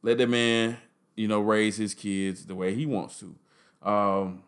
[0.03, 0.77] Let that man,
[1.15, 3.35] you know, raise his kids the way he wants to.
[3.89, 4.43] Um,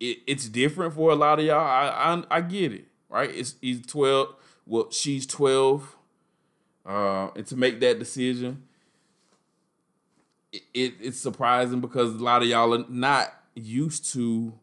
[0.00, 1.60] it, it's different for a lot of y'all.
[1.60, 3.30] I, I, I get it, right?
[3.30, 4.34] It's he's twelve.
[4.66, 5.96] Well, she's twelve,
[6.86, 8.64] uh, and to make that decision,
[10.52, 14.54] it, it it's surprising because a lot of y'all are not used to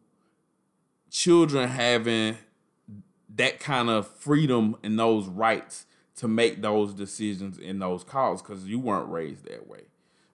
[1.10, 2.36] children having
[3.34, 5.86] that kind of freedom and those rights
[6.16, 9.82] to make those decisions in those calls because you weren't raised that way,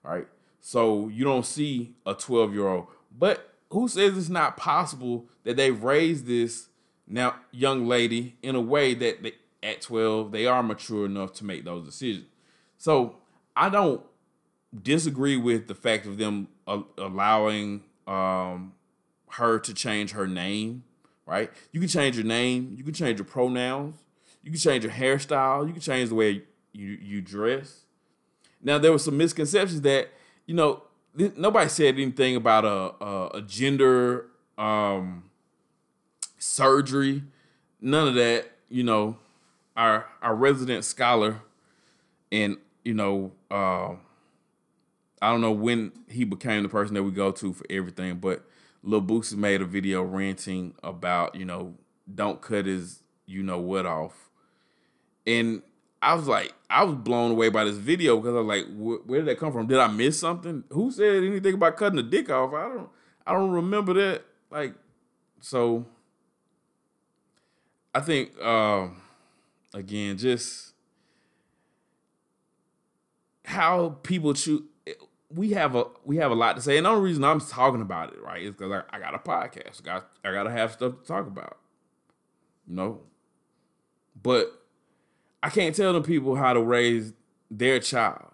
[0.03, 0.27] right?
[0.59, 2.87] So you don't see a 12 year old.
[3.15, 6.69] But who says it's not possible that they've raised this
[7.05, 11.43] now young lady in a way that they, at 12 they are mature enough to
[11.43, 12.25] make those decisions?
[12.77, 13.17] So
[13.53, 14.01] I don't
[14.81, 16.47] disagree with the fact of them
[16.97, 18.73] allowing um,
[19.31, 20.85] her to change her name,
[21.25, 21.51] right?
[21.73, 23.95] You can change your name, you can change your pronouns,
[24.41, 27.81] you can change your hairstyle, you can change the way you you dress.
[28.61, 30.11] Now there were some misconceptions that
[30.45, 30.83] you know
[31.15, 35.29] nobody said anything about a a, a gender um,
[36.37, 37.23] surgery,
[37.81, 38.51] none of that.
[38.69, 39.17] You know,
[39.75, 41.41] our our resident scholar,
[42.31, 43.95] and you know, uh,
[45.21, 48.43] I don't know when he became the person that we go to for everything, but
[48.83, 51.73] Lil Boosie made a video ranting about, you know,
[52.13, 54.29] don't cut his you know what off.
[55.25, 55.63] And
[56.01, 58.65] I was like, I was blown away by this video because I was like,
[59.05, 59.67] where did that come from?
[59.67, 60.63] Did I miss something?
[60.69, 62.53] Who said anything about cutting the dick off?
[62.53, 62.89] I don't
[63.25, 64.23] I don't remember that.
[64.51, 64.75] Like,
[65.41, 65.85] so
[67.93, 69.01] I think um
[69.73, 70.73] again, just
[73.45, 74.61] how people choose
[75.29, 77.81] we have a we have a lot to say, and the only reason I'm talking
[77.81, 79.81] about it, right, is because I, I, got a podcast.
[79.81, 81.57] I got I gotta have stuff to talk about.
[82.67, 83.01] You know?
[84.21, 84.64] But
[85.45, 87.13] I can't tell them people how to raise
[87.51, 88.31] their child.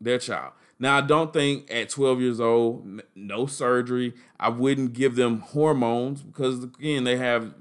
[0.00, 0.54] Their child.
[0.78, 6.22] Now, I don't think at 12 years old, no surgery, I wouldn't give them hormones
[6.22, 7.52] because again, they have,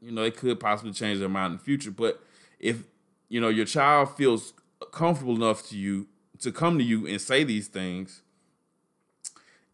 [0.00, 1.90] you know, they could possibly change their mind in the future.
[1.90, 2.22] But
[2.58, 2.84] if
[3.28, 4.54] you know your child feels
[4.92, 6.06] comfortable enough to you
[6.40, 8.22] to come to you and say these things,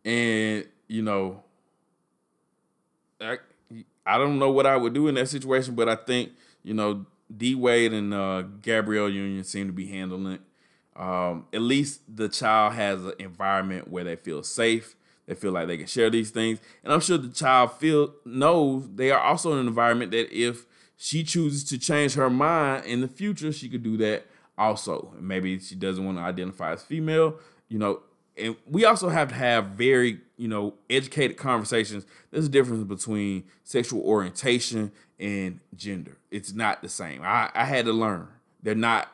[0.04, 1.44] and you know,
[3.20, 3.38] I
[4.04, 6.32] I don't know what I would do in that situation, but I think
[6.64, 10.40] you know D Wade and uh, Gabrielle Union seem to be handling it.
[10.96, 14.96] Um, at least the child has an environment where they feel safe.
[15.26, 18.88] They feel like they can share these things, and I'm sure the child feel knows
[18.94, 20.64] they are also in an environment that if
[20.96, 24.26] she chooses to change her mind in the future, she could do that
[24.56, 25.14] also.
[25.20, 27.38] Maybe she doesn't want to identify as female.
[27.68, 28.00] You know,
[28.38, 33.44] and we also have to have very you know educated conversations there's a difference between
[33.64, 36.16] sexual orientation and gender.
[36.30, 37.22] It's not the same.
[37.22, 38.28] I, I had to learn.
[38.62, 39.08] They're not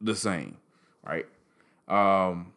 [0.00, 0.56] the same
[1.08, 1.26] right?
[1.88, 2.52] Um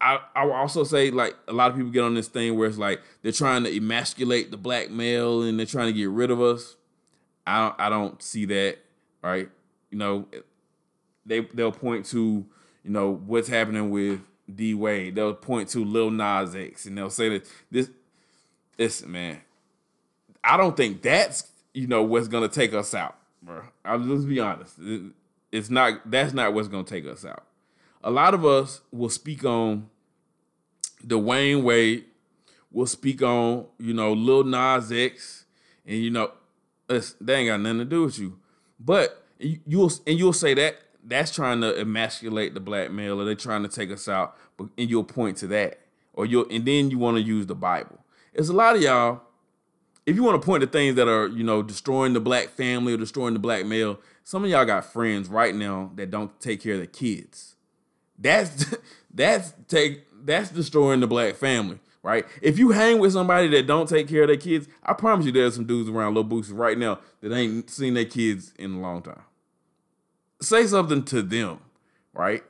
[0.00, 2.68] I, I will also say like a lot of people get on this thing where
[2.68, 6.30] it's like they're trying to emasculate the black male and they're trying to get rid
[6.30, 6.76] of us.
[7.46, 8.78] I don't i don't see that
[9.22, 9.48] right?
[9.90, 10.26] You know
[11.24, 12.44] they they'll point to
[12.82, 14.20] you know what's happening with
[14.52, 15.14] D Wade.
[15.14, 17.88] They'll point to Lil Nas X and they'll say that this,
[18.76, 19.40] listen, man,
[20.42, 23.62] I don't think that's you know what's gonna take us out, bro.
[23.84, 24.78] I'll just be honest.
[25.50, 26.10] It's not.
[26.10, 27.44] That's not what's gonna take us out.
[28.04, 29.88] A lot of us will speak on
[31.06, 32.04] Dwyane Wade.
[32.70, 35.46] We'll speak on you know Lil Nas X,
[35.86, 36.32] and you know,
[36.88, 38.38] they ain't got nothing to do with you.
[38.78, 43.34] But you'll and you'll say that that's trying to emasculate the black male or they're
[43.34, 45.80] trying to take us out but and you'll point to that
[46.12, 47.98] or you'll and then you want to use the bible
[48.32, 49.20] it's a lot of y'all
[50.06, 52.92] if you want to point to things that are you know destroying the black family
[52.92, 56.62] or destroying the black male some of y'all got friends right now that don't take
[56.62, 57.56] care of their kids
[58.18, 58.74] that's
[59.14, 63.88] that's take that's destroying the black family right if you hang with somebody that don't
[63.88, 66.78] take care of their kids i promise you there's some dudes around little boots right
[66.78, 69.22] now that ain't seen their kids in a long time
[70.42, 71.60] say something to them,
[72.12, 72.42] right?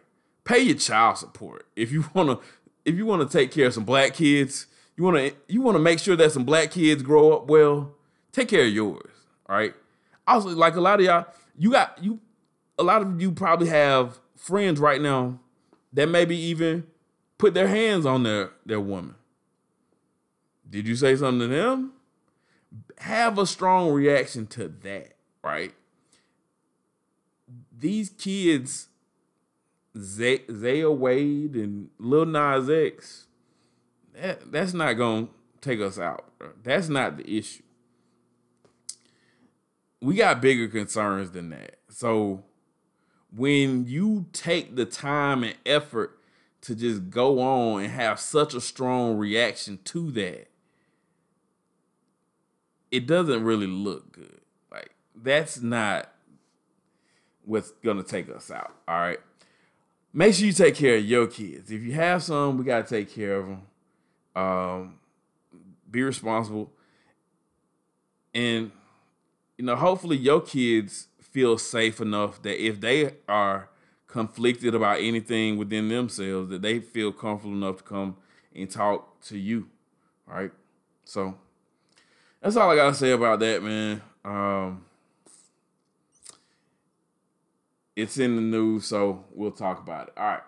[0.44, 1.66] Pay your child support.
[1.76, 2.38] If you wanna,
[2.84, 4.66] if you wanna take care of some black kids,
[5.03, 7.92] you wanna you wanna make sure that some black kids grow up well.
[8.30, 9.11] Take care of yours,
[9.48, 9.74] all right?
[10.26, 11.26] Also, like a lot of y'all,
[11.59, 12.20] you got you.
[12.78, 15.40] A lot of you probably have friends right now
[15.92, 16.86] that maybe even
[17.36, 19.16] put their hands on their their woman.
[20.70, 21.92] Did you say something to them?
[22.98, 25.74] Have a strong reaction to that, right?
[27.82, 28.86] these kids,
[29.98, 33.26] Zaya Wade and Lil Nas X,
[34.21, 35.29] that, that's not gonna
[35.61, 36.31] take us out.
[36.63, 37.63] That's not the issue.
[40.01, 41.79] We got bigger concerns than that.
[41.89, 42.43] So
[43.35, 46.19] when you take the time and effort
[46.63, 50.49] to just go on and have such a strong reaction to that,
[52.91, 54.41] it doesn't really look good.
[54.71, 56.13] Like that's not
[57.45, 58.73] what's gonna take us out.
[58.87, 59.19] All right.
[60.13, 61.71] Make sure you take care of your kids.
[61.71, 63.63] If you have some, we gotta take care of them.
[64.35, 64.99] Um,
[65.91, 66.70] be responsible,
[68.35, 68.70] and
[69.59, 73.68] you know, hopefully, your kids feel safe enough that if they are
[74.07, 78.16] conflicted about anything within themselves, that they feel comfortable enough to come
[78.55, 79.68] and talk to you.
[80.28, 80.51] All right.
[81.05, 81.35] So
[82.41, 84.03] that's all I gotta say about that, man.
[84.24, 84.85] Um,
[87.97, 90.14] it's in the news, so we'll talk about it.
[90.16, 90.43] All right.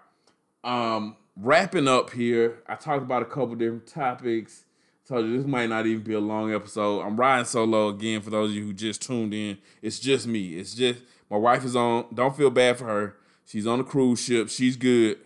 [0.95, 4.65] Um, wrapping up here, I talked about a couple different topics.
[5.07, 7.03] Told you this might not even be a long episode.
[7.03, 9.59] I'm riding solo again for those of you who just tuned in.
[9.83, 10.55] It's just me.
[10.55, 12.07] It's just my wife is on.
[12.15, 13.17] Don't feel bad for her.
[13.45, 14.49] She's on a cruise ship.
[14.49, 15.19] She's good.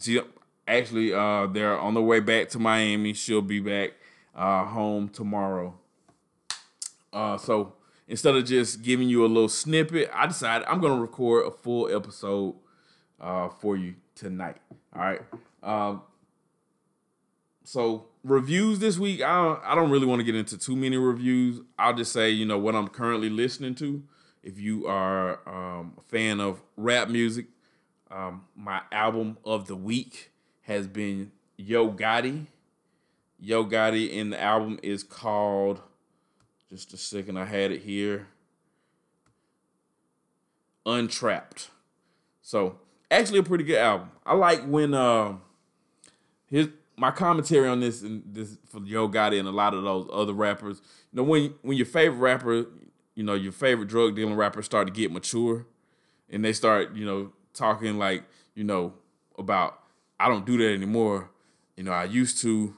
[0.00, 0.20] She
[0.68, 3.12] actually uh they're on the way back to Miami.
[3.12, 3.94] She'll be back
[4.36, 5.74] uh home tomorrow.
[7.12, 7.74] Uh so
[8.06, 11.92] instead of just giving you a little snippet, I decided I'm gonna record a full
[11.92, 12.54] episode
[13.20, 14.56] uh, for you tonight.
[14.94, 15.20] All right.
[15.62, 16.02] Um,
[17.64, 20.96] so reviews this week, I don't, I don't really want to get into too many
[20.96, 21.60] reviews.
[21.78, 24.02] I'll just say, you know, what I'm currently listening to.
[24.42, 27.46] If you are um, a fan of rap music,
[28.10, 30.32] um, my album of the week
[30.62, 32.46] has been Yo Gotti.
[33.38, 35.80] Yo Gotti, and the album is called
[36.72, 38.28] just a second, I had it here.
[40.86, 41.68] Untrapped.
[42.40, 42.78] So
[43.12, 44.10] actually a pretty good album.
[44.24, 45.36] I like when uh
[46.46, 50.08] his my commentary on this and this for Yo Gotti and a lot of those
[50.12, 50.82] other rappers.
[51.12, 52.66] You know, when when your favorite rapper,
[53.14, 55.66] you know, your favorite drug dealing rapper start to get mature
[56.30, 58.94] and they start, you know, talking like, you know,
[59.38, 59.80] about
[60.18, 61.30] I don't do that anymore.
[61.76, 62.76] You know, I used to.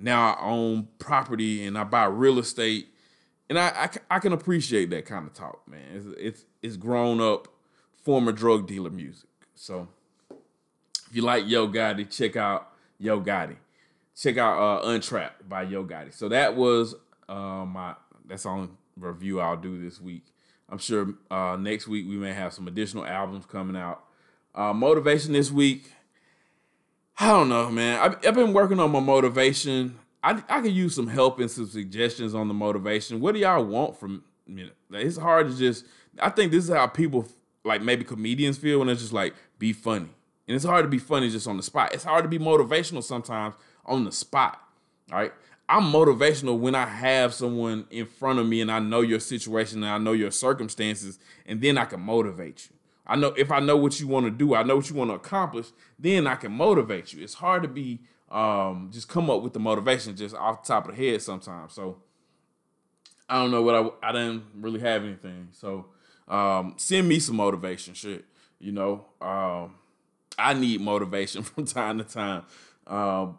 [0.00, 2.86] Now I own property and I buy real estate,
[3.50, 5.80] and I I, I can appreciate that kind of talk, man.
[5.92, 7.48] It's it's, it's grown up
[8.04, 9.27] former drug dealer music.
[9.58, 9.88] So
[11.10, 13.56] if you like Yo Gotti, check out Yo Gotti.
[14.16, 16.14] Check out uh, Untrapped by Yo Gotti.
[16.14, 16.94] So that was
[17.28, 17.94] uh, my
[18.24, 20.24] that's on review I'll do this week.
[20.68, 24.04] I'm sure uh, next week we may have some additional albums coming out.
[24.54, 25.90] Uh, motivation this week.
[27.18, 27.98] I don't know, man.
[28.00, 29.98] I've, I've been working on my motivation.
[30.22, 33.20] I, I could use some help and some suggestions on the motivation.
[33.20, 34.70] What do y'all want from me?
[34.92, 35.84] It's hard to just.
[36.20, 37.26] I think this is how people
[37.64, 40.08] like maybe comedians feel when it's just like be funny,
[40.46, 41.94] and it's hard to be funny just on the spot.
[41.94, 43.54] It's hard to be motivational sometimes
[43.84, 44.60] on the spot.
[45.12, 45.32] All right.
[45.70, 49.82] I'm motivational when I have someone in front of me and I know your situation
[49.82, 52.76] and I know your circumstances, and then I can motivate you.
[53.06, 55.10] I know if I know what you want to do, I know what you want
[55.10, 55.66] to accomplish,
[55.98, 57.22] then I can motivate you.
[57.22, 58.00] It's hard to be
[58.30, 61.72] um, just come up with the motivation just off the top of the head sometimes.
[61.72, 61.98] So
[63.28, 65.48] I don't know what I I didn't really have anything.
[65.52, 65.86] So
[66.28, 68.24] um, send me some motivation, shit.
[68.60, 69.74] You know, um,
[70.38, 72.44] I need motivation from time to time.
[72.86, 73.38] Um,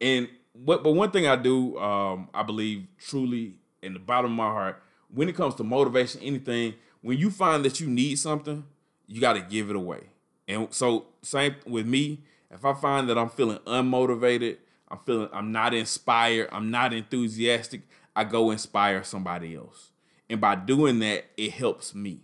[0.00, 4.36] and what but one thing I do, um, I believe truly in the bottom of
[4.36, 4.82] my heart,
[5.12, 8.64] when it comes to motivation, anything, when you find that you need something,
[9.06, 10.00] you got to give it away.
[10.46, 14.58] And so same with me, if I find that I'm feeling unmotivated,
[14.88, 17.82] I'm feeling I'm not inspired, I'm not enthusiastic,
[18.14, 19.90] I go inspire somebody else.
[20.28, 22.20] And by doing that, it helps me.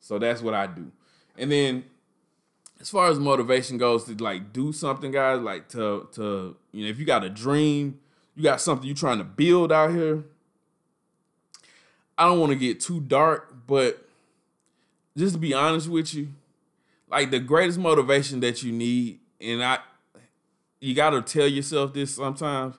[0.00, 0.90] So that's what I do.
[1.38, 1.84] And then
[2.80, 6.90] as far as motivation goes to like do something guys like to to you know
[6.90, 7.98] if you got a dream
[8.34, 10.22] you got something you're trying to build out here
[12.16, 14.06] i don't want to get too dark but
[15.16, 16.28] just to be honest with you
[17.08, 19.78] like the greatest motivation that you need and i
[20.80, 22.76] you got to tell yourself this sometimes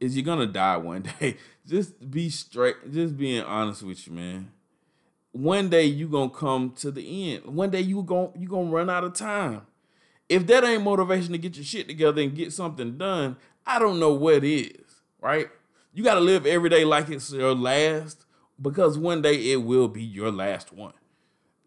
[0.00, 1.36] is you're gonna die one day.
[1.66, 4.50] Just be straight just being honest with you man
[5.32, 7.46] one day you gonna come to the end.
[7.46, 9.62] One day you gonna you gonna run out of time.
[10.28, 13.98] If that ain't motivation to get your shit together and get something done, I don't
[13.98, 15.02] know what is.
[15.20, 15.48] Right?
[15.92, 18.24] You gotta live every day like it's your last,
[18.60, 20.94] because one day it will be your last one.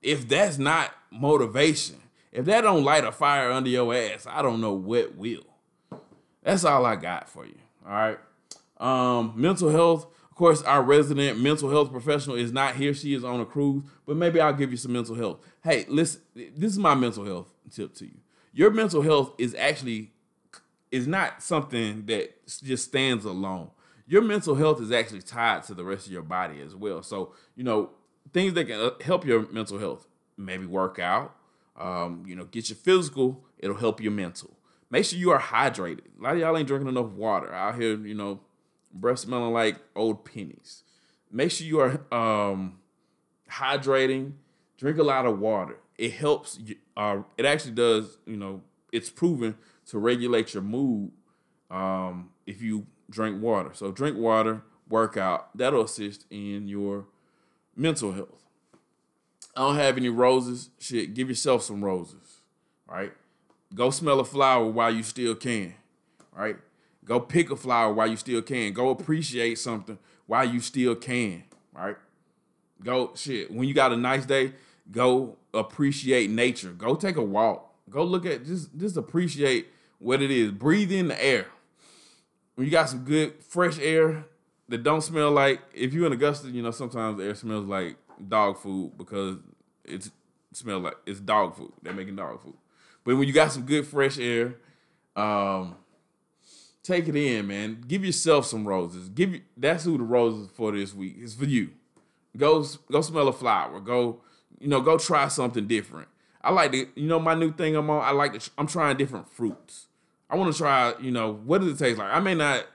[0.01, 1.97] If that's not motivation,
[2.31, 5.45] if that don't light a fire under your ass, I don't know what will.
[6.43, 7.57] That's all I got for you.
[7.85, 8.19] All right.
[8.77, 10.05] Um, mental health
[10.35, 12.93] of course, our resident mental health professional is not here.
[12.93, 15.39] She is on a cruise, but maybe I'll give you some mental health.
[15.63, 18.17] Hey, listen, this is my mental health tip to you.
[18.51, 20.11] Your mental health is actually
[20.91, 23.69] is not something that just stands alone.
[24.07, 27.01] Your mental health is actually tied to the rest of your body as well.
[27.01, 27.91] So, you know,
[28.33, 30.05] things that can uh, help your mental health,
[30.35, 31.33] maybe work out,
[31.77, 34.51] um, you know, get your physical, it'll help your mental.
[34.91, 36.01] Make sure you are hydrated.
[36.19, 38.41] A lot of y'all ain't drinking enough water out here, you know,
[38.95, 40.83] breath smelling like old pennies.
[41.31, 42.79] Make sure you are um,
[43.51, 44.33] hydrating.
[44.77, 45.77] Drink a lot of water.
[45.97, 46.59] It helps.
[46.97, 48.17] Uh, it actually does.
[48.25, 49.55] You know, it's proven
[49.87, 51.11] to regulate your mood
[51.69, 53.71] um, if you drink water.
[53.73, 55.55] So drink water, work out.
[55.55, 57.05] That'll assist in your
[57.75, 58.43] mental health.
[59.55, 60.69] I don't have any roses.
[60.79, 62.41] Shit, give yourself some roses.
[62.87, 63.13] Right?
[63.73, 65.75] Go smell a flower while you still can.
[66.35, 66.57] Right?
[67.05, 68.73] Go pick a flower while you still can.
[68.73, 71.95] Go appreciate something while you still can, right?
[72.83, 73.51] Go shit.
[73.51, 74.53] When you got a nice day,
[74.91, 76.71] go appreciate nature.
[76.71, 77.73] Go take a walk.
[77.89, 79.67] Go look at just just appreciate
[79.99, 80.51] what it is.
[80.51, 81.45] Breathe in the air.
[82.55, 84.25] When you got some good fresh air
[84.69, 87.97] that don't smell like if you're in Augusta, you know, sometimes air smells like
[88.27, 89.37] dog food because
[89.83, 90.13] it's it
[90.57, 91.71] smells like it's dog food.
[91.83, 92.55] They're making dog food.
[93.03, 94.55] But when you got some good fresh air,
[95.15, 95.75] um,
[96.85, 97.83] take it in, man.
[97.87, 99.09] Give yourself some roses.
[99.09, 101.15] Give you that's who the roses for this week.
[101.19, 101.71] It's for you.
[102.37, 103.79] Go go smell a flower.
[103.79, 104.21] Go,
[104.59, 106.07] you know, go try something different.
[106.41, 108.03] I like to, you know, my new thing I'm on.
[108.03, 109.87] I like to, I'm trying different fruits.
[110.29, 112.13] I want to try, you know, what does it taste like?
[112.13, 112.67] I may not,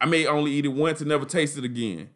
[0.00, 2.10] I may only eat it once and never taste it again,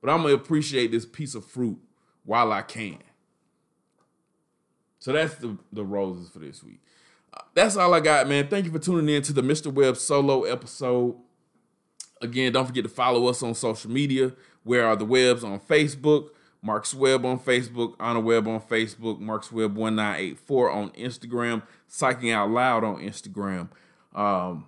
[0.00, 1.78] but I'm gonna appreciate this piece of fruit
[2.24, 2.98] while I can.
[5.00, 6.80] So that's the the roses for this week
[7.54, 8.48] that's all I got, man.
[8.48, 9.72] Thank you for tuning in to the Mr.
[9.72, 11.16] Webb solo episode.
[12.20, 14.32] Again, don't forget to follow us on social media.
[14.62, 16.30] Where are the Webbs on Facebook?
[16.64, 22.50] Mark's Webb on Facebook, Honor Webb on Facebook, Mark's Webb 1984 on Instagram, Psyching Out
[22.50, 23.68] Loud on Instagram,
[24.14, 24.66] um,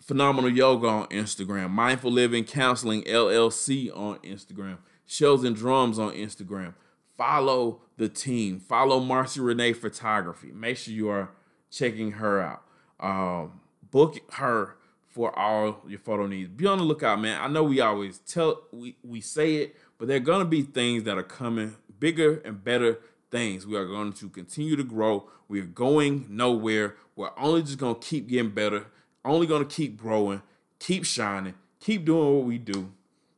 [0.00, 6.72] Phenomenal Yoga on Instagram, Mindful Living Counseling LLC on Instagram, Shells and Drums on Instagram.
[7.18, 8.58] Follow the team.
[8.58, 10.50] Follow Marcy Renee Photography.
[10.52, 11.28] Make sure you are
[11.70, 12.62] checking her out.
[12.98, 14.76] Um, book her
[15.06, 16.48] for all your photo needs.
[16.48, 17.38] Be on the lookout, man.
[17.38, 21.04] I know we always tell we we say it, but there are gonna be things
[21.04, 23.66] that are coming, bigger and better things.
[23.66, 25.28] We are going to continue to grow.
[25.46, 26.96] We are going nowhere.
[27.16, 28.86] We're only just gonna keep getting better.
[29.26, 30.40] Only gonna keep growing,
[30.78, 32.92] keep shining, keep doing what we do.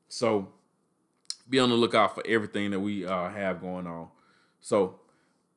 [0.09, 0.53] So
[1.51, 4.07] be on the lookout for everything that we uh, have going on.
[4.63, 5.01] So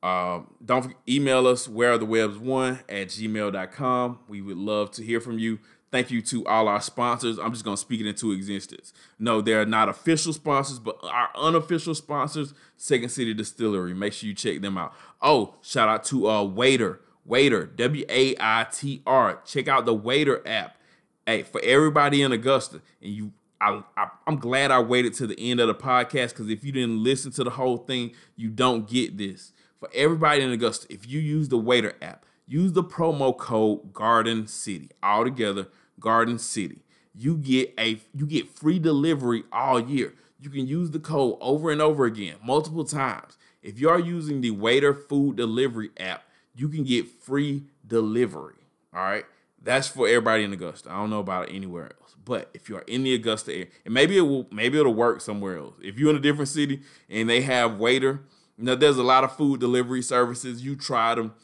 [0.02, 4.18] um, don't forget, email us where are the webbs one at gmail.com.
[4.28, 5.58] We would love to hear from you.
[5.90, 7.38] Thank you to all our sponsors.
[7.38, 8.92] I'm just going to speak it into existence.
[9.18, 13.94] No, they're not official sponsors, but our unofficial sponsors, Second City Distillery.
[13.94, 14.92] Make sure you check them out.
[15.22, 16.98] Oh, shout out to uh, Waitr.
[17.26, 19.40] Waitr, W A I T R.
[19.44, 20.76] Check out the Waitr app.
[21.24, 25.38] Hey, for everybody in Augusta, and you I, I am glad I waited to the
[25.38, 28.88] end of the podcast because if you didn't listen to the whole thing, you don't
[28.88, 29.52] get this.
[29.80, 34.46] For everybody in Augusta, if you use the Waitr app, use the promo code Garden
[34.46, 34.90] City.
[35.02, 35.68] All together,
[36.00, 36.82] Garden City.
[37.14, 40.14] You get a you get free delivery all year.
[40.38, 43.38] You can use the code over and over again, multiple times.
[43.62, 48.54] If you are using the Waitr food delivery app, you can get free delivery.
[48.94, 49.24] All right.
[49.60, 50.90] That's for everybody in Augusta.
[50.90, 52.05] I don't know about anywhere else.
[52.26, 55.22] But if you are in the Augusta area, and maybe it will maybe it'll work
[55.22, 55.76] somewhere else.
[55.80, 58.18] If you're in a different city and they have Waitr,
[58.58, 60.64] know, there's a lot of food delivery services.
[60.64, 61.34] You try them.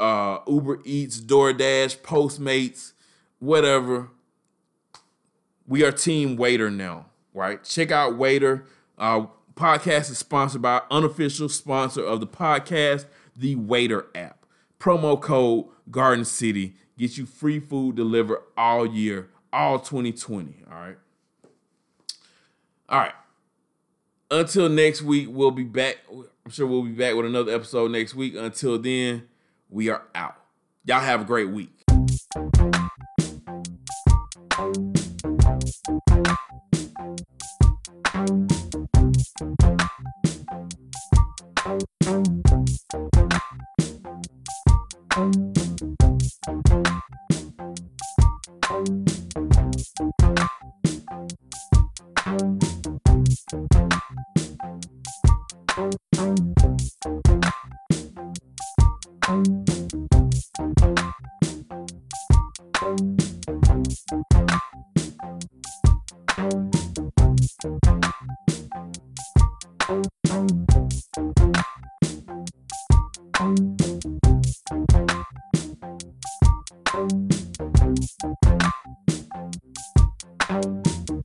[0.00, 2.92] Uh, Uber Eats, DoorDash, Postmates,
[3.38, 4.08] whatever.
[5.66, 7.62] We are Team Waitr now, right?
[7.62, 8.64] Check out Waitr.
[8.96, 13.04] Uh, podcast is sponsored by unofficial sponsor of the podcast,
[13.36, 14.46] the Waitr app.
[14.80, 20.54] Promo code Garden City gets you free food delivered all year all 2020.
[20.70, 20.96] All right.
[22.88, 23.14] All right.
[24.30, 25.98] Until next week, we'll be back.
[26.10, 28.34] I'm sure we'll be back with another episode next week.
[28.36, 29.28] Until then,
[29.68, 30.36] we are out.
[30.84, 31.70] Y'all have a great week.
[45.10, 45.44] Thank